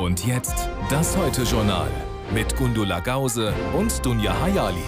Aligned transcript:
Und 0.00 0.24
jetzt 0.24 0.70
das 0.88 1.14
Heute-Journal 1.14 1.90
mit 2.32 2.56
Gundula 2.56 3.00
Gause 3.00 3.52
und 3.76 4.02
Dunja 4.06 4.32
Hayali. 4.40 4.82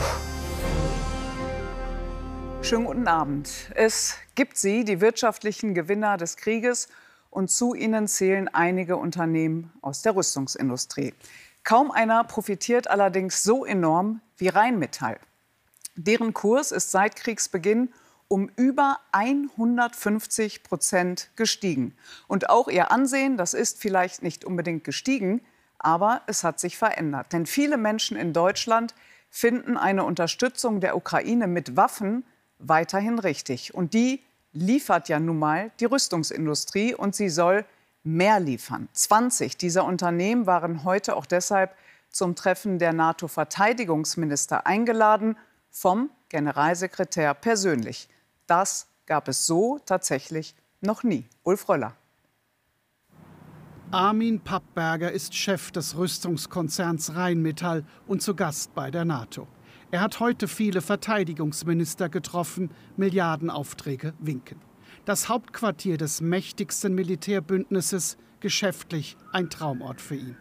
Schönen 2.63 2.87
guten 2.87 3.07
Abend. 3.07 3.51
Es 3.75 4.17
gibt 4.35 4.57
sie, 4.57 4.85
die 4.85 5.03
wirtschaftlichen 5.03 5.75
Gewinner 5.75 6.17
des 6.17 6.39
Krieges, 6.39 6.89
und 7.29 7.51
zu 7.51 7.75
ihnen 7.75 8.09
zählen 8.09 8.49
einige 8.49 8.97
Unternehmen 8.97 9.71
aus 9.83 10.01
der 10.01 10.17
Rüstungsindustrie. 10.17 11.13
Kaum 11.63 11.91
einer 11.91 12.25
profitiert 12.25 12.89
allerdings 12.89 13.43
so 13.43 13.67
enorm 13.67 14.23
wie 14.39 14.49
Rheinmetall. 14.49 15.19
Deren 15.95 16.33
Kurs 16.33 16.73
ist 16.73 16.91
seit 16.91 17.17
Kriegsbeginn 17.17 17.93
um 18.33 18.51
über 18.57 18.99
150 19.13 20.63
Prozent 20.63 21.29
gestiegen. 21.37 21.95
Und 22.29 22.49
auch 22.49 22.69
ihr 22.69 22.91
Ansehen, 22.91 23.37
das 23.37 23.53
ist 23.53 23.79
vielleicht 23.79 24.23
nicht 24.23 24.47
unbedingt 24.47 24.85
gestiegen, 24.85 25.43
aber 25.79 26.23
es 26.27 26.43
hat 26.43 26.59
sich 26.59 26.79
verändert. 26.79 27.35
Denn 27.35 27.45
viele 27.45 27.77
Menschen 27.77 28.17
in 28.17 28.33
Deutschland 28.33 28.95
finden 29.29 29.77
eine 29.77 30.05
Unterstützung 30.05 30.81
der 30.81 30.97
Ukraine 30.97 31.47
mit 31.47 31.77
Waffen 31.77 32.25
weiterhin 32.59 33.19
richtig. 33.19 33.75
Und 33.75 33.93
die 33.93 34.23
liefert 34.55 35.11
ja 35.11 35.21
nun 35.21 35.39
mal 35.39 35.71
die 35.79 35.85
Rüstungsindustrie 35.85 36.95
und 36.95 37.15
sie 37.15 37.29
soll 37.29 37.67
mehr 38.03 38.41
liefern. 38.41 38.89
20 38.95 39.59
dieser 39.59 39.85
Unternehmen 39.85 40.47
waren 40.47 40.85
heute 40.85 41.17
auch 41.17 41.27
deshalb 41.27 41.77
zum 42.09 42.35
Treffen 42.35 42.79
der 42.79 42.95
NATO-Verteidigungsminister 42.95 44.67
eingeladen, 44.67 45.37
vom 45.71 46.09
Generalsekretär 46.31 47.35
persönlich. 47.35 48.09
Das 48.53 48.87
gab 49.07 49.29
es 49.29 49.47
so 49.47 49.79
tatsächlich 49.87 50.55
noch 50.83 51.05
nie. 51.05 51.27
Ulf 51.43 51.71
Röller. 51.71 51.97
Armin 53.91 54.41
Pappberger 54.41 55.11
ist 55.11 55.35
Chef 55.35 55.71
des 55.71 55.97
Rüstungskonzerns 55.97 57.15
Rheinmetall 57.15 57.87
und 58.07 58.21
zu 58.21 58.35
Gast 58.35 58.75
bei 58.75 58.91
der 58.91 59.07
NATO. 59.07 59.49
Er 59.91 60.03
hat 60.03 60.21
heute 60.21 60.49
viele 60.49 60.83
Verteidigungsminister 60.83 62.11
getroffen, 62.11 62.71
Milliardenaufträge 62.99 64.13
winken. 64.19 64.61
Das 65.07 65.31
Hauptquartier 65.31 65.97
des 65.97 66.21
mächtigsten 66.21 66.95
Militärbündnisses, 66.95 68.19
geschäftlich 68.41 69.17
ein 69.33 69.49
Traumort 69.49 70.03
für 70.03 70.17
ihn. 70.17 70.37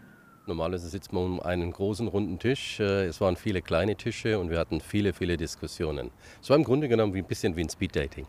Normalerweise 0.51 0.89
sitzt 0.89 1.13
man 1.13 1.23
um 1.23 1.39
einen 1.39 1.71
großen 1.71 2.09
runden 2.09 2.37
Tisch. 2.37 2.81
Äh, 2.81 3.05
es 3.05 3.21
waren 3.21 3.37
viele 3.37 3.61
kleine 3.61 3.95
Tische 3.95 4.37
und 4.37 4.49
wir 4.49 4.59
hatten 4.59 4.81
viele, 4.81 5.13
viele 5.13 5.37
Diskussionen. 5.37 6.11
Es 6.41 6.49
war 6.49 6.57
im 6.57 6.65
Grunde 6.65 6.89
genommen 6.89 7.13
wie 7.13 7.19
ein 7.19 7.25
bisschen 7.25 7.55
wie 7.55 7.61
ein 7.61 7.69
Speeddating. 7.69 8.25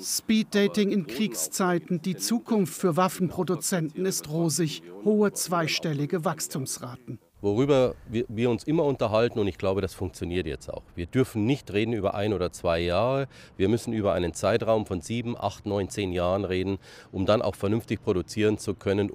Speeddating 0.00 0.90
in 0.90 1.06
Kriegszeiten. 1.06 2.02
Die 2.02 2.16
Zukunft 2.16 2.74
für 2.74 2.96
Waffenproduzenten 2.96 4.04
ist 4.04 4.28
rosig. 4.28 4.82
Hohe 5.04 5.32
zweistellige 5.32 6.24
Wachstumsraten. 6.24 7.20
Worüber 7.40 7.94
wir, 8.08 8.50
uns 8.50 8.64
immer 8.64 8.82
unterhalten 8.82 9.38
und 9.38 9.46
ich 9.46 9.58
glaube, 9.58 9.80
das 9.80 9.94
funktioniert 9.94 10.48
jetzt 10.48 10.68
auch. 10.68 10.82
Wir 10.96 11.06
dürfen 11.06 11.44
nicht 11.44 11.72
reden 11.72 11.92
über 11.92 12.14
ein 12.14 12.32
oder 12.32 12.50
zwei 12.50 12.80
Jahre. 12.80 13.28
Wir 13.56 13.68
müssen 13.68 13.92
über 13.92 14.12
einen 14.14 14.34
Zeitraum 14.34 14.86
von 14.86 15.00
sieben, 15.02 15.36
acht, 15.38 15.66
neun, 15.66 15.88
zehn 15.88 16.12
Jahren 16.12 16.44
reden, 16.44 16.78
um 17.12 17.26
dann 17.26 17.42
auch 17.42 17.54
vernünftig 17.54 18.02
produzieren 18.02 18.58
zu 18.58 18.74
können. 18.74 19.12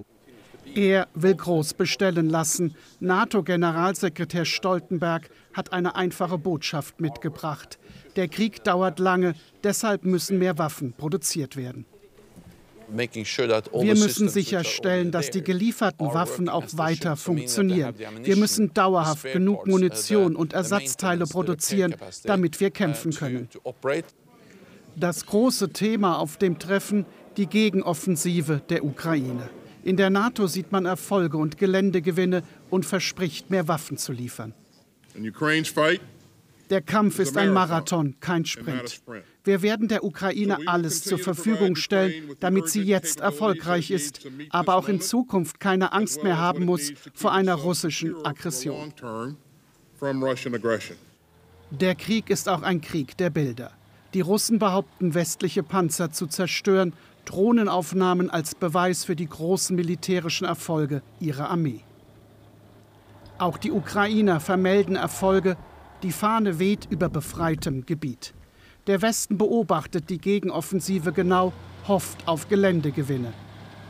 Er 0.74 1.08
will 1.14 1.34
groß 1.34 1.74
bestellen 1.74 2.30
lassen. 2.30 2.74
NATO-Generalsekretär 3.00 4.44
Stoltenberg 4.44 5.28
hat 5.52 5.72
eine 5.72 5.96
einfache 5.96 6.38
Botschaft 6.38 7.00
mitgebracht. 7.00 7.78
Der 8.16 8.28
Krieg 8.28 8.64
dauert 8.64 8.98
lange, 8.98 9.34
deshalb 9.64 10.04
müssen 10.04 10.38
mehr 10.38 10.58
Waffen 10.58 10.92
produziert 10.92 11.56
werden. 11.56 11.84
Wir 12.94 13.94
müssen 13.94 14.28
sicherstellen, 14.28 15.10
dass 15.12 15.30
die 15.30 15.42
gelieferten 15.42 16.06
Waffen 16.12 16.48
auch 16.48 16.66
weiter 16.72 17.16
funktionieren. 17.16 17.94
Wir 18.22 18.36
müssen 18.36 18.74
dauerhaft 18.74 19.32
genug 19.32 19.66
Munition 19.66 20.36
und 20.36 20.52
Ersatzteile 20.52 21.24
produzieren, 21.26 21.94
damit 22.24 22.60
wir 22.60 22.70
kämpfen 22.70 23.12
können. 23.12 23.48
Das 24.94 25.24
große 25.24 25.70
Thema 25.70 26.18
auf 26.18 26.36
dem 26.36 26.58
Treffen, 26.58 27.06
die 27.38 27.46
Gegenoffensive 27.46 28.60
der 28.68 28.84
Ukraine. 28.84 29.48
In 29.84 29.96
der 29.96 30.10
NATO 30.10 30.46
sieht 30.46 30.70
man 30.70 30.86
Erfolge 30.86 31.36
und 31.36 31.58
Geländegewinne 31.58 32.42
und 32.70 32.86
verspricht, 32.86 33.50
mehr 33.50 33.66
Waffen 33.68 33.96
zu 33.96 34.12
liefern. 34.12 34.54
Der 36.70 36.80
Kampf 36.80 37.18
ist 37.18 37.36
ein 37.36 37.52
Marathon, 37.52 38.14
kein 38.20 38.46
Sprint. 38.46 39.02
Wir 39.44 39.60
werden 39.60 39.88
der 39.88 40.04
Ukraine 40.04 40.58
alles 40.66 41.02
zur 41.02 41.18
Verfügung 41.18 41.76
stellen, 41.76 42.34
damit 42.40 42.68
sie 42.70 42.82
jetzt 42.82 43.20
erfolgreich 43.20 43.90
ist, 43.90 44.20
aber 44.50 44.76
auch 44.76 44.88
in 44.88 45.00
Zukunft 45.00 45.60
keine 45.60 45.92
Angst 45.92 46.22
mehr 46.22 46.38
haben 46.38 46.64
muss 46.64 46.92
vor 47.12 47.32
einer 47.32 47.56
russischen 47.56 48.14
Aggression. 48.24 48.94
Der 51.70 51.94
Krieg 51.94 52.30
ist 52.30 52.48
auch 52.48 52.62
ein 52.62 52.80
Krieg 52.80 53.16
der 53.16 53.30
Bilder. 53.30 53.72
Die 54.14 54.20
Russen 54.20 54.58
behaupten, 54.58 55.14
westliche 55.14 55.62
Panzer 55.62 56.10
zu 56.12 56.26
zerstören 56.26 56.92
Drohnenaufnahmen 57.24 58.30
als 58.30 58.54
Beweis 58.54 59.04
für 59.04 59.16
die 59.16 59.28
großen 59.28 59.76
militärischen 59.76 60.46
Erfolge 60.46 61.02
ihrer 61.20 61.50
Armee. 61.50 61.80
Auch 63.38 63.58
die 63.58 63.72
Ukrainer 63.72 64.40
vermelden 64.40 64.96
Erfolge, 64.96 65.56
die 66.02 66.12
Fahne 66.12 66.58
weht 66.58 66.86
über 66.90 67.08
befreitem 67.08 67.86
Gebiet. 67.86 68.34
Der 68.86 69.02
Westen 69.02 69.38
beobachtet 69.38 70.10
die 70.10 70.18
Gegenoffensive 70.18 71.12
genau, 71.12 71.52
hofft 71.86 72.26
auf 72.26 72.48
Geländegewinne. 72.48 73.32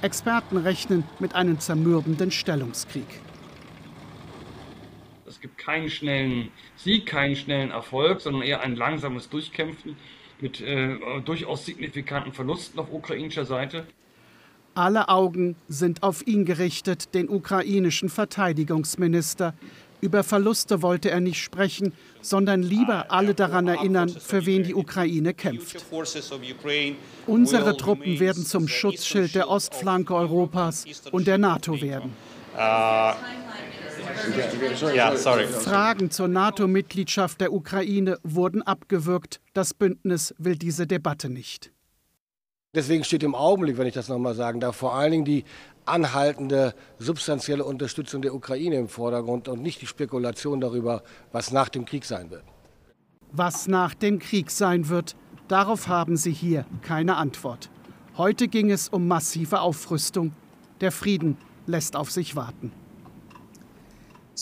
Experten 0.03 0.59
rechnen 0.59 1.05
mit 1.19 1.35
einem 1.35 1.59
zermürbenden 1.59 2.31
Stellungskrieg. 2.31 3.07
Es 5.27 5.41
gibt 5.41 5.57
keinen 5.57 5.89
schnellen 5.89 6.51
Sieg, 6.77 7.07
keinen 7.07 7.37
schnellen 7.37 7.71
Erfolg, 7.71 8.21
sondern 8.21 8.43
eher 8.43 8.61
ein 8.61 8.77
langsames 8.77 9.31
Durchkämpfen 9.31 9.97
mit 10.43 10.61
äh, 10.61 10.99
durchaus 11.25 11.65
signifikanten 11.65 12.33
Verlusten 12.33 12.79
auf 12.79 12.93
ukrainischer 12.93 13.45
Seite. 13.45 13.87
Alle 14.75 15.09
Augen 15.09 15.57
sind 15.69 16.03
auf 16.03 16.27
ihn 16.27 16.45
gerichtet, 16.45 17.15
den 17.15 17.29
ukrainischen 17.29 18.09
Verteidigungsminister. 18.09 19.55
Über 20.01 20.25
Verluste 20.25 20.83
wollte 20.83 21.11
er 21.11 21.21
nicht 21.21 21.41
sprechen, 21.41 21.93
sondern 22.23 22.63
lieber 22.63 23.13
alle 23.13 23.35
daran 23.35 23.69
erinnern, 23.69 24.09
für 24.09 24.47
wen 24.47 24.65
die 24.65 24.75
Ukraine 24.75 25.33
kämpft. 25.33 25.85
Unsere 27.27 27.77
Truppen 27.77 28.19
werden 28.19 28.45
zum 28.45 28.67
Schutzschild 28.67 29.35
der 29.37 29.49
Ostflanke 29.49 30.15
Europas 30.15 30.87
und 31.13 31.29
der 31.29 31.39
NATO 31.39 31.81
werden. 31.81 32.13
Uh, 32.55 33.15
ja, 34.95 35.17
sorry. 35.17 35.47
Fragen 35.47 36.11
zur 36.11 36.29
NATO-Mitgliedschaft 36.29 37.41
der 37.41 37.53
Ukraine 37.53 38.19
wurden 38.23 38.63
abgewürgt. 38.63 39.41
Das 39.53 39.75
Bündnis 39.75 40.35
will 40.39 40.57
diese 40.57 40.87
Debatte 40.87 41.29
nicht. 41.29 41.73
Deswegen 42.75 43.05
steht 43.05 43.23
im 43.23 43.35
Augenblick, 43.35 43.77
wenn 43.77 43.87
ich 43.87 43.95
das 43.95 44.09
nochmal 44.09 44.35
sagen 44.35 44.61
darf, 44.61 44.77
vor 44.77 44.95
allen 44.95 45.13
Dingen 45.13 45.25
die 45.25 45.45
anhaltende 45.85 46.75
substanzielle 46.99 47.65
Unterstützung 47.65 48.23
der 48.23 48.35
Ukraine 48.35 48.77
im 48.77 48.89
Vordergrund 48.89 49.49
und 49.49 49.61
nicht 49.61 49.83
die 49.83 49.87
Spekulation 49.87 50.61
darüber, 50.61 51.03
was 51.33 51.53
nach 51.53 51.69
dem 51.69 51.85
Krieg 51.85 52.05
sein 52.05 52.31
wird. 52.31 52.45
Was 53.31 53.67
nach 53.67 53.95
dem 53.95 54.19
Krieg 54.19 54.51
sein 54.51 54.89
wird, 54.89 55.17
darauf 55.49 55.89
haben 55.89 56.17
Sie 56.17 56.33
hier 56.33 56.65
keine 56.83 57.17
Antwort. 57.17 57.69
Heute 58.17 58.49
ging 58.49 58.71
es 58.71 58.89
um 58.89 59.09
massive 59.09 59.61
Aufrüstung. 59.61 60.33
Der 60.81 60.93
Frieden 60.93 61.37
lässt 61.67 61.97
auf 61.97 62.11
sich 62.11 62.37
warten 62.37 62.73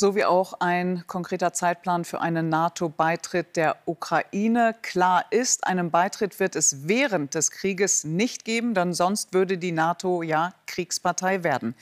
sowie 0.01 0.25
auch 0.25 0.55
ein 0.61 1.05
konkreter 1.07 1.53
Zeitplan 1.53 2.05
für 2.05 2.21
einen 2.21 2.49
NATO-Beitritt 2.49 3.55
der 3.55 3.77
Ukraine. 3.85 4.75
Klar 4.83 5.27
ist, 5.31 5.67
einen 5.67 5.91
Beitritt 5.91 6.41
wird 6.41 6.57
es 6.57 6.89
während 6.89 7.35
des 7.35 7.53
Krieges 7.53 8.03
nicht 8.03 8.45
geben, 8.45 8.75
denn 8.75 8.95
sonst 8.95 9.33
würde 9.35 9.59
die 9.59 9.73
NATO 9.73 10.23
ja 10.23 10.55
Kriegspartei 10.67 11.45
werden. 11.45 11.77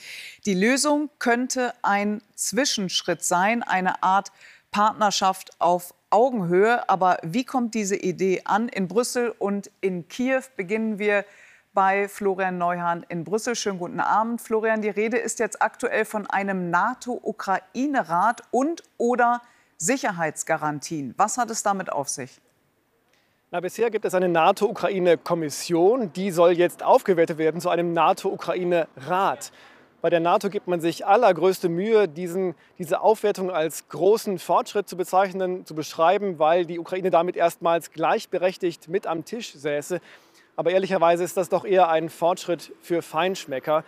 Die 0.45 0.55
Lösung 0.55 1.09
könnte 1.19 1.73
ein 1.83 2.21
Zwischenschritt 2.35 3.25
sein, 3.25 3.63
eine 3.63 4.03
Art 4.03 4.33
Partnerschaft 4.71 5.53
auf 5.61 5.95
Augenhöhe. 6.11 6.89
Aber 6.91 7.19
wie 7.23 7.45
kommt 7.45 7.75
diese 7.75 7.97
Idee 7.97 8.43
an? 8.45 8.69
In 8.69 8.89
Brüssel 8.89 9.35
und 9.39 9.71
in 9.81 10.09
Kiew 10.09 10.43
beginnen 10.57 10.99
wir 10.99 11.25
bei 11.79 12.09
Florian 12.09 12.59
Neuhahn 12.59 13.07
in 13.09 13.23
Brüssel. 13.23 13.55
Schönen 13.55 13.79
guten 13.79 14.01
Abend, 14.01 14.41
Florian. 14.41 14.83
Die 14.83 14.89
Rede 14.89 15.17
ist 15.17 15.39
jetzt 15.39 15.63
aktuell 15.63 16.05
von 16.05 16.27
einem 16.27 16.71
NATO-Ukraine-Rat 16.71 18.43
und 18.51 18.83
oder 18.97 19.43
Sicherheitsgarantien. 19.77 21.15
Was 21.19 21.39
hat 21.39 21.53
es 21.53 21.63
damit 21.63 21.93
auf 21.93 22.09
sich? 22.09 22.41
Na, 23.53 23.61
bisher 23.61 23.91
gibt 23.91 24.05
es 24.05 24.15
eine 24.15 24.29
NATO-Ukraine-Kommission, 24.29 26.13
die 26.13 26.33
soll 26.33 26.51
jetzt 26.55 26.83
aufgewertet 26.83 27.39
werden 27.39 27.61
zu 27.61 27.69
einem 27.71 27.93
NATO-Ukraine-Rat. 27.93 29.53
Bei 30.01 30.11
der 30.11 30.21
NATO 30.21 30.51
gibt 30.51 30.67
man 30.67 30.81
sich 30.81 31.07
allergrößte 31.07 31.69
Mühe, 31.69 32.09
diesen, 32.09 32.57
diese 32.79 33.01
Aufwertung 33.01 33.53
als 33.53 33.89
großen 33.89 34.41
Fortschritt 34.41 34.89
zu 34.89 34.97
bezeichnen, 34.97 35.65
zu 35.65 35.77
beschreiben, 35.77 36.41
weil 36.41 36.67
die 36.67 36.81
Ukraine 36.81 37.11
damit 37.11 37.37
erstmals 37.37 37.93
gleichberechtigt 37.93 38.89
mit 38.89 39.07
am 39.07 39.25
Tisch 39.25 39.53
säße. 39.53 40.01
Aber 40.59 40.73
ehrlicherweise 40.73 41.23
ist 41.23 41.37
das 41.37 41.49
doch 41.49 41.65
eher 41.65 41.89
ein 41.89 42.09
Fortschritt 42.09 42.73
für 42.81 43.01
Feinschmecker. 43.01 43.85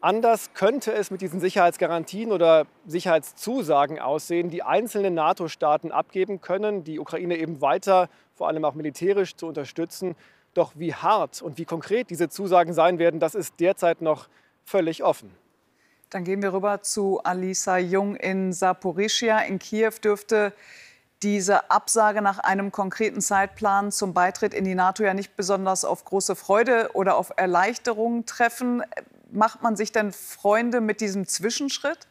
Anders 0.00 0.54
könnte 0.54 0.92
es 0.92 1.10
mit 1.10 1.22
diesen 1.22 1.40
Sicherheitsgarantien 1.40 2.30
oder 2.30 2.68
Sicherheitszusagen 2.86 3.98
aussehen, 3.98 4.48
die 4.48 4.62
einzelne 4.62 5.10
NATO-Staaten 5.10 5.90
abgeben 5.90 6.40
können, 6.40 6.84
die 6.84 7.00
Ukraine 7.00 7.36
eben 7.36 7.60
weiter, 7.60 8.08
vor 8.32 8.46
allem 8.46 8.64
auch 8.64 8.74
militärisch 8.74 9.34
zu 9.34 9.48
unterstützen. 9.48 10.14
Doch 10.54 10.74
wie 10.76 10.94
hart 10.94 11.42
und 11.42 11.58
wie 11.58 11.64
konkret 11.64 12.10
diese 12.10 12.28
Zusagen 12.28 12.74
sein 12.74 13.00
werden, 13.00 13.18
das 13.18 13.34
ist 13.34 13.58
derzeit 13.58 14.00
noch 14.00 14.28
völlig 14.62 15.02
offen. 15.02 15.32
Dann 16.10 16.22
gehen 16.22 16.42
wir 16.42 16.52
rüber 16.52 16.80
zu 16.80 17.24
Alisa 17.24 17.78
Jung 17.78 18.14
in 18.14 18.52
Saporischia. 18.52 19.40
In 19.40 19.58
Kiew 19.58 19.94
dürfte 20.00 20.52
diese 21.24 21.70
Absage 21.70 22.20
nach 22.20 22.38
einem 22.38 22.70
konkreten 22.70 23.20
Zeitplan 23.22 23.90
zum 23.90 24.12
Beitritt 24.12 24.52
in 24.52 24.64
die 24.64 24.74
NATO 24.74 25.02
ja 25.02 25.14
nicht 25.14 25.36
besonders 25.36 25.84
auf 25.84 26.04
große 26.04 26.36
Freude 26.36 26.90
oder 26.92 27.16
auf 27.16 27.32
Erleichterung 27.36 28.26
treffen. 28.26 28.82
Macht 29.32 29.62
man 29.62 29.74
sich 29.74 29.90
denn 29.90 30.12
Freunde 30.12 30.82
mit 30.82 31.00
diesem 31.00 31.26
Zwischenschritt? 31.26 32.06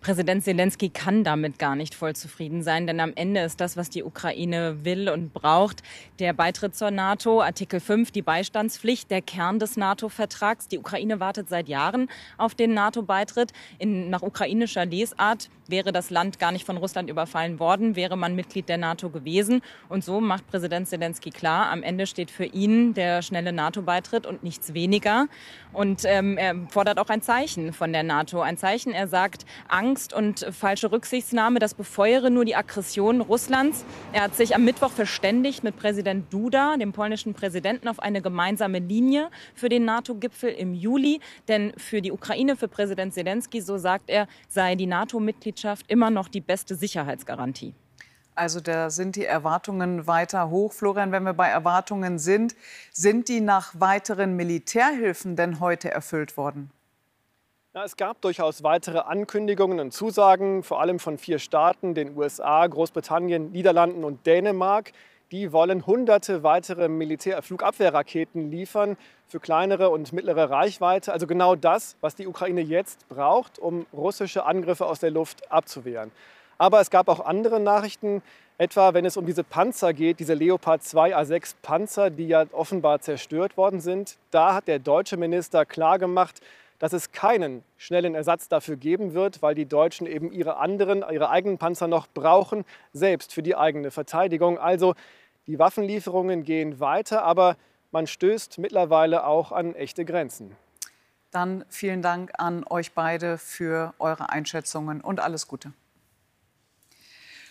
Präsident 0.00 0.42
Zelensky 0.42 0.88
kann 0.88 1.24
damit 1.24 1.58
gar 1.58 1.76
nicht 1.76 1.94
voll 1.94 2.16
zufrieden 2.16 2.62
sein, 2.62 2.86
denn 2.86 3.00
am 3.00 3.12
Ende 3.14 3.42
ist 3.42 3.60
das, 3.60 3.76
was 3.76 3.90
die 3.90 4.02
Ukraine 4.02 4.82
will 4.82 5.10
und 5.10 5.34
braucht, 5.34 5.82
der 6.18 6.32
Beitritt 6.32 6.74
zur 6.74 6.90
NATO, 6.90 7.42
Artikel 7.42 7.80
5, 7.80 8.10
die 8.10 8.22
Beistandspflicht, 8.22 9.10
der 9.10 9.20
Kern 9.20 9.58
des 9.58 9.76
NATO-Vertrags. 9.76 10.68
Die 10.68 10.78
Ukraine 10.78 11.20
wartet 11.20 11.50
seit 11.50 11.68
Jahren 11.68 12.08
auf 12.38 12.54
den 12.54 12.72
NATO-Beitritt. 12.72 13.52
Nach 13.84 14.22
ukrainischer 14.22 14.86
Lesart 14.86 15.50
wäre 15.70 15.92
das 15.92 16.10
Land 16.10 16.38
gar 16.38 16.52
nicht 16.52 16.66
von 16.66 16.76
Russland 16.76 17.08
überfallen 17.08 17.58
worden, 17.58 17.96
wäre 17.96 18.16
man 18.16 18.34
Mitglied 18.34 18.68
der 18.68 18.78
NATO 18.78 19.10
gewesen. 19.10 19.62
Und 19.88 20.04
so 20.04 20.20
macht 20.20 20.46
Präsident 20.48 20.88
Zelensky 20.88 21.30
klar, 21.30 21.70
am 21.70 21.82
Ende 21.82 22.06
steht 22.06 22.30
für 22.30 22.44
ihn 22.44 22.94
der 22.94 23.22
schnelle 23.22 23.52
NATO-Beitritt 23.52 24.26
und 24.26 24.42
nichts 24.42 24.74
weniger. 24.74 25.26
Und 25.72 26.02
ähm, 26.04 26.36
er 26.36 26.56
fordert 26.68 26.98
auch 26.98 27.08
ein 27.08 27.22
Zeichen 27.22 27.72
von 27.72 27.92
der 27.92 28.02
NATO. 28.02 28.40
Ein 28.40 28.56
Zeichen, 28.56 28.92
er 28.92 29.06
sagt, 29.06 29.46
Angst 29.68 30.12
und 30.12 30.46
falsche 30.50 30.90
Rücksichtnahme. 30.90 31.60
Das 31.60 31.74
befeuere 31.74 32.30
nur 32.30 32.44
die 32.44 32.56
Aggression 32.56 33.20
Russlands. 33.20 33.84
Er 34.12 34.22
hat 34.22 34.34
sich 34.34 34.54
am 34.54 34.64
Mittwoch 34.64 34.90
verständigt 34.90 35.62
mit 35.62 35.76
Präsident 35.76 36.32
Duda, 36.32 36.76
dem 36.76 36.92
polnischen 36.92 37.34
Präsidenten, 37.34 37.88
auf 37.88 38.00
eine 38.00 38.20
gemeinsame 38.20 38.80
Linie 38.80 39.30
für 39.54 39.68
den 39.68 39.84
NATO-Gipfel 39.84 40.50
im 40.50 40.74
Juli. 40.74 41.20
Denn 41.48 41.72
für 41.76 42.02
die 42.02 42.10
Ukraine, 42.10 42.56
für 42.56 42.68
Präsident 42.68 43.14
Zelensky, 43.14 43.60
so 43.60 43.78
sagt 43.78 44.10
er, 44.10 44.26
sei 44.48 44.74
die 44.74 44.86
NATO-Mitgliedschaft 44.86 45.59
immer 45.88 46.10
noch 46.10 46.28
die 46.28 46.40
beste 46.40 46.74
Sicherheitsgarantie. 46.74 47.74
Also 48.34 48.60
da 48.60 48.90
sind 48.90 49.16
die 49.16 49.26
Erwartungen 49.26 50.06
weiter 50.06 50.50
hoch. 50.50 50.72
Florian, 50.72 51.12
wenn 51.12 51.24
wir 51.24 51.34
bei 51.34 51.48
Erwartungen 51.48 52.18
sind, 52.18 52.54
sind 52.92 53.28
die 53.28 53.40
nach 53.40 53.74
weiteren 53.78 54.34
Militärhilfen 54.34 55.36
denn 55.36 55.60
heute 55.60 55.90
erfüllt 55.90 56.36
worden? 56.36 56.70
Ja, 57.74 57.84
es 57.84 57.96
gab 57.96 58.20
durchaus 58.22 58.62
weitere 58.64 58.98
Ankündigungen 58.98 59.78
und 59.78 59.92
Zusagen, 59.92 60.62
vor 60.62 60.80
allem 60.80 60.98
von 60.98 61.18
vier 61.18 61.38
Staaten, 61.38 61.94
den 61.94 62.16
USA, 62.16 62.66
Großbritannien, 62.66 63.52
Niederlanden 63.52 64.02
und 64.02 64.26
Dänemark. 64.26 64.92
Die 65.32 65.52
wollen 65.52 65.86
hunderte 65.86 66.42
weitere 66.42 66.88
Militärflugabwehrraketen 66.88 68.50
liefern 68.50 68.96
für 69.28 69.38
kleinere 69.38 69.90
und 69.90 70.12
mittlere 70.12 70.50
Reichweite. 70.50 71.12
Also 71.12 71.28
genau 71.28 71.54
das, 71.54 71.96
was 72.00 72.16
die 72.16 72.26
Ukraine 72.26 72.62
jetzt 72.62 73.08
braucht, 73.08 73.60
um 73.60 73.86
russische 73.92 74.44
Angriffe 74.44 74.86
aus 74.86 74.98
der 74.98 75.12
Luft 75.12 75.52
abzuwehren. 75.52 76.10
Aber 76.58 76.80
es 76.80 76.90
gab 76.90 77.06
auch 77.06 77.20
andere 77.20 77.60
Nachrichten, 77.60 78.22
etwa 78.58 78.92
wenn 78.92 79.04
es 79.04 79.16
um 79.16 79.24
diese 79.24 79.44
Panzer 79.44 79.92
geht, 79.94 80.18
diese 80.18 80.34
Leopard 80.34 80.82
2 80.82 81.16
A6 81.16 81.54
Panzer, 81.62 82.10
die 82.10 82.26
ja 82.26 82.46
offenbar 82.50 83.00
zerstört 83.00 83.56
worden 83.56 83.80
sind. 83.80 84.18
Da 84.32 84.54
hat 84.54 84.66
der 84.66 84.80
deutsche 84.80 85.16
Minister 85.16 85.64
klargemacht, 85.64 86.40
dass 86.80 86.92
es 86.92 87.12
keinen 87.12 87.62
schnellen 87.76 88.16
Ersatz 88.16 88.48
dafür 88.48 88.76
geben 88.76 89.14
wird, 89.14 89.42
weil 89.42 89.54
die 89.54 89.66
Deutschen 89.66 90.06
eben 90.06 90.32
ihre 90.32 90.56
anderen, 90.56 91.04
ihre 91.08 91.30
eigenen 91.30 91.58
Panzer 91.58 91.86
noch 91.86 92.08
brauchen, 92.08 92.64
selbst 92.92 93.32
für 93.32 93.42
die 93.42 93.54
eigene 93.54 93.92
Verteidigung. 93.92 94.58
Also 94.58 94.94
die 95.50 95.58
Waffenlieferungen 95.58 96.44
gehen 96.44 96.78
weiter, 96.78 97.24
aber 97.24 97.56
man 97.90 98.06
stößt 98.06 98.58
mittlerweile 98.58 99.26
auch 99.26 99.50
an 99.50 99.74
echte 99.74 100.04
Grenzen. 100.04 100.56
Dann 101.32 101.64
vielen 101.68 102.02
Dank 102.02 102.30
an 102.38 102.64
euch 102.70 102.92
beide 102.92 103.36
für 103.36 103.92
eure 103.98 104.30
Einschätzungen 104.30 105.00
und 105.00 105.18
alles 105.18 105.48
Gute. 105.48 105.72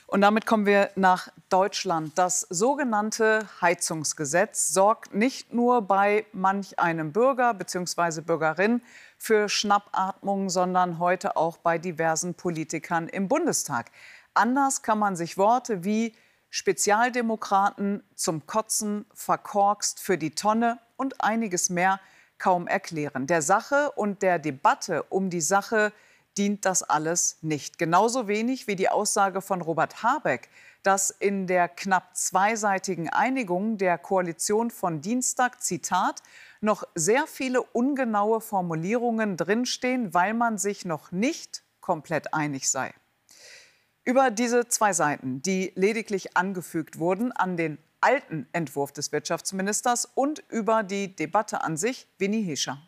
Und 0.08 0.22
damit 0.22 0.46
kommen 0.46 0.66
wir 0.66 0.92
nach 0.96 1.28
Deutschland. 1.50 2.18
Das 2.18 2.48
sogenannte 2.50 3.48
Heizungsgesetz 3.62 4.70
sorgt 4.70 5.14
nicht 5.14 5.54
nur 5.54 5.82
bei 5.82 6.26
manch 6.32 6.80
einem 6.80 7.12
Bürger 7.12 7.54
bzw. 7.54 8.22
Bürgerin 8.22 8.82
für 9.18 9.50
Schnappatmung, 9.50 10.50
sondern 10.50 11.00
heute 11.00 11.36
auch 11.36 11.58
bei 11.58 11.78
diversen 11.78 12.34
Politikern 12.34 13.10
im 13.10 13.28
Bundestag. 13.28 13.92
Anders 14.34 14.84
kann 14.84 15.00
man 15.00 15.18
sich 15.18 15.38
Worte 15.38 15.84
wie 15.84 16.14
Spezialdemokraten 16.50 18.04
zum 18.16 18.46
Kotzen, 18.48 19.06
verkorkst 19.14 20.00
für 20.00 20.18
die 20.18 20.32
Tonne 20.32 20.80
und 20.98 21.22
einiges 21.24 21.70
mehr 21.70 22.00
kaum 22.38 22.68
erklären. 22.68 23.28
Der 23.28 23.42
Sache 23.42 23.92
und 23.92 24.22
der 24.22 24.40
Debatte 24.40 25.04
um 25.04 25.30
die 25.30 25.42
Sache 25.42 25.94
dient 26.38 26.66
das 26.66 26.84
alles 26.84 27.38
nicht. 27.42 27.78
Genauso 27.78 28.28
wenig 28.28 28.68
wie 28.68 28.76
die 28.76 28.90
Aussage 28.90 29.42
von 29.42 29.62
Robert 29.62 30.04
Habeck, 30.04 30.50
dass 30.84 31.10
in 31.10 31.48
der 31.48 31.68
knapp 31.68 32.16
zweiseitigen 32.16 33.10
Einigung 33.10 33.78
der 33.78 33.98
Koalition 33.98 34.72
von 34.72 35.02
Dienstag, 35.02 35.62
Zitat, 35.62 36.24
noch 36.62 36.84
sehr 36.96 37.28
viele 37.28 37.62
ungenaue 37.62 38.42
Formulierungen 38.42 39.36
drinstehen, 39.36 40.14
weil 40.14 40.34
man 40.34 40.58
sich 40.58 40.86
noch 40.86 41.12
nicht 41.12 41.64
komplett 41.82 42.34
einig 42.34 42.70
sei. 42.70 42.94
Über 44.10 44.32
diese 44.32 44.68
zwei 44.68 44.92
Seiten, 44.92 45.44
die 45.44 45.72
lediglich 45.76 46.36
angefügt 46.36 46.98
wurden 46.98 47.32
an 47.32 47.58
den 47.58 47.78
alten 48.02 48.48
Entwurf 48.54 48.92
des 48.92 49.12
Wirtschaftsministers 49.12 50.10
und 50.16 50.42
über 50.50 50.82
die 50.82 51.16
Debatte 51.16 51.64
an 51.64 51.78
sich, 51.78 52.08
Winnie 52.18 52.42
Hischer. 52.42 52.80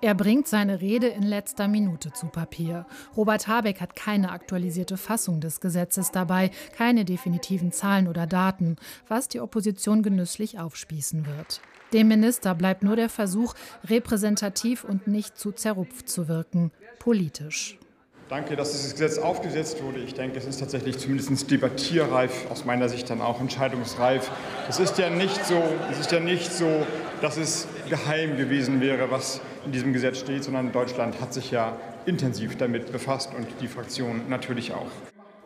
Er 0.00 0.16
bringt 0.16 0.48
seine 0.48 0.80
Rede 0.80 1.06
in 1.06 1.22
letzter 1.22 1.68
Minute 1.68 2.12
zu 2.12 2.26
Papier. 2.26 2.86
Robert 3.16 3.46
Habeck 3.46 3.80
hat 3.80 3.94
keine 3.94 4.32
aktualisierte 4.32 4.96
Fassung 4.96 5.40
des 5.40 5.60
Gesetzes 5.60 6.10
dabei, 6.10 6.50
keine 6.76 7.04
definitiven 7.04 7.70
Zahlen 7.70 8.08
oder 8.08 8.26
Daten, 8.26 8.74
was 9.06 9.28
die 9.28 9.38
Opposition 9.38 10.02
genüsslich 10.02 10.58
aufspießen 10.58 11.24
wird. 11.24 11.60
Dem 11.92 12.08
Minister 12.08 12.56
bleibt 12.56 12.82
nur 12.82 12.96
der 12.96 13.08
Versuch, 13.08 13.54
repräsentativ 13.84 14.82
und 14.82 15.06
nicht 15.06 15.38
zu 15.38 15.52
zerrupft 15.52 16.08
zu 16.08 16.26
wirken, 16.26 16.72
politisch. 16.98 17.78
Danke, 18.28 18.56
dass 18.56 18.72
dieses 18.72 18.92
Gesetz 18.92 19.18
aufgesetzt 19.18 19.80
wurde. 19.84 20.00
Ich 20.00 20.14
denke, 20.14 20.38
es 20.38 20.46
ist 20.46 20.58
tatsächlich 20.58 20.98
zumindest 20.98 21.48
debattierreif, 21.48 22.50
aus 22.50 22.64
meiner 22.64 22.88
Sicht 22.88 23.08
dann 23.08 23.20
auch 23.20 23.40
entscheidungsreif. 23.40 24.32
Es 24.68 24.80
ist 24.80 24.98
ja 24.98 25.10
nicht 25.10 25.46
so, 25.46 25.62
es 25.92 26.00
ist 26.00 26.10
ja 26.10 26.18
nicht 26.18 26.52
so, 26.52 26.84
dass 27.20 27.36
es 27.36 27.68
geheim 27.88 28.36
gewesen 28.36 28.80
wäre, 28.80 29.12
was 29.12 29.40
in 29.64 29.70
diesem 29.70 29.92
Gesetz 29.92 30.18
steht, 30.18 30.42
sondern 30.42 30.72
Deutschland 30.72 31.20
hat 31.20 31.32
sich 31.32 31.52
ja 31.52 31.76
intensiv 32.04 32.56
damit 32.56 32.90
befasst 32.90 33.30
und 33.32 33.46
die 33.60 33.68
Fraktion 33.68 34.22
natürlich 34.28 34.72
auch. 34.72 34.90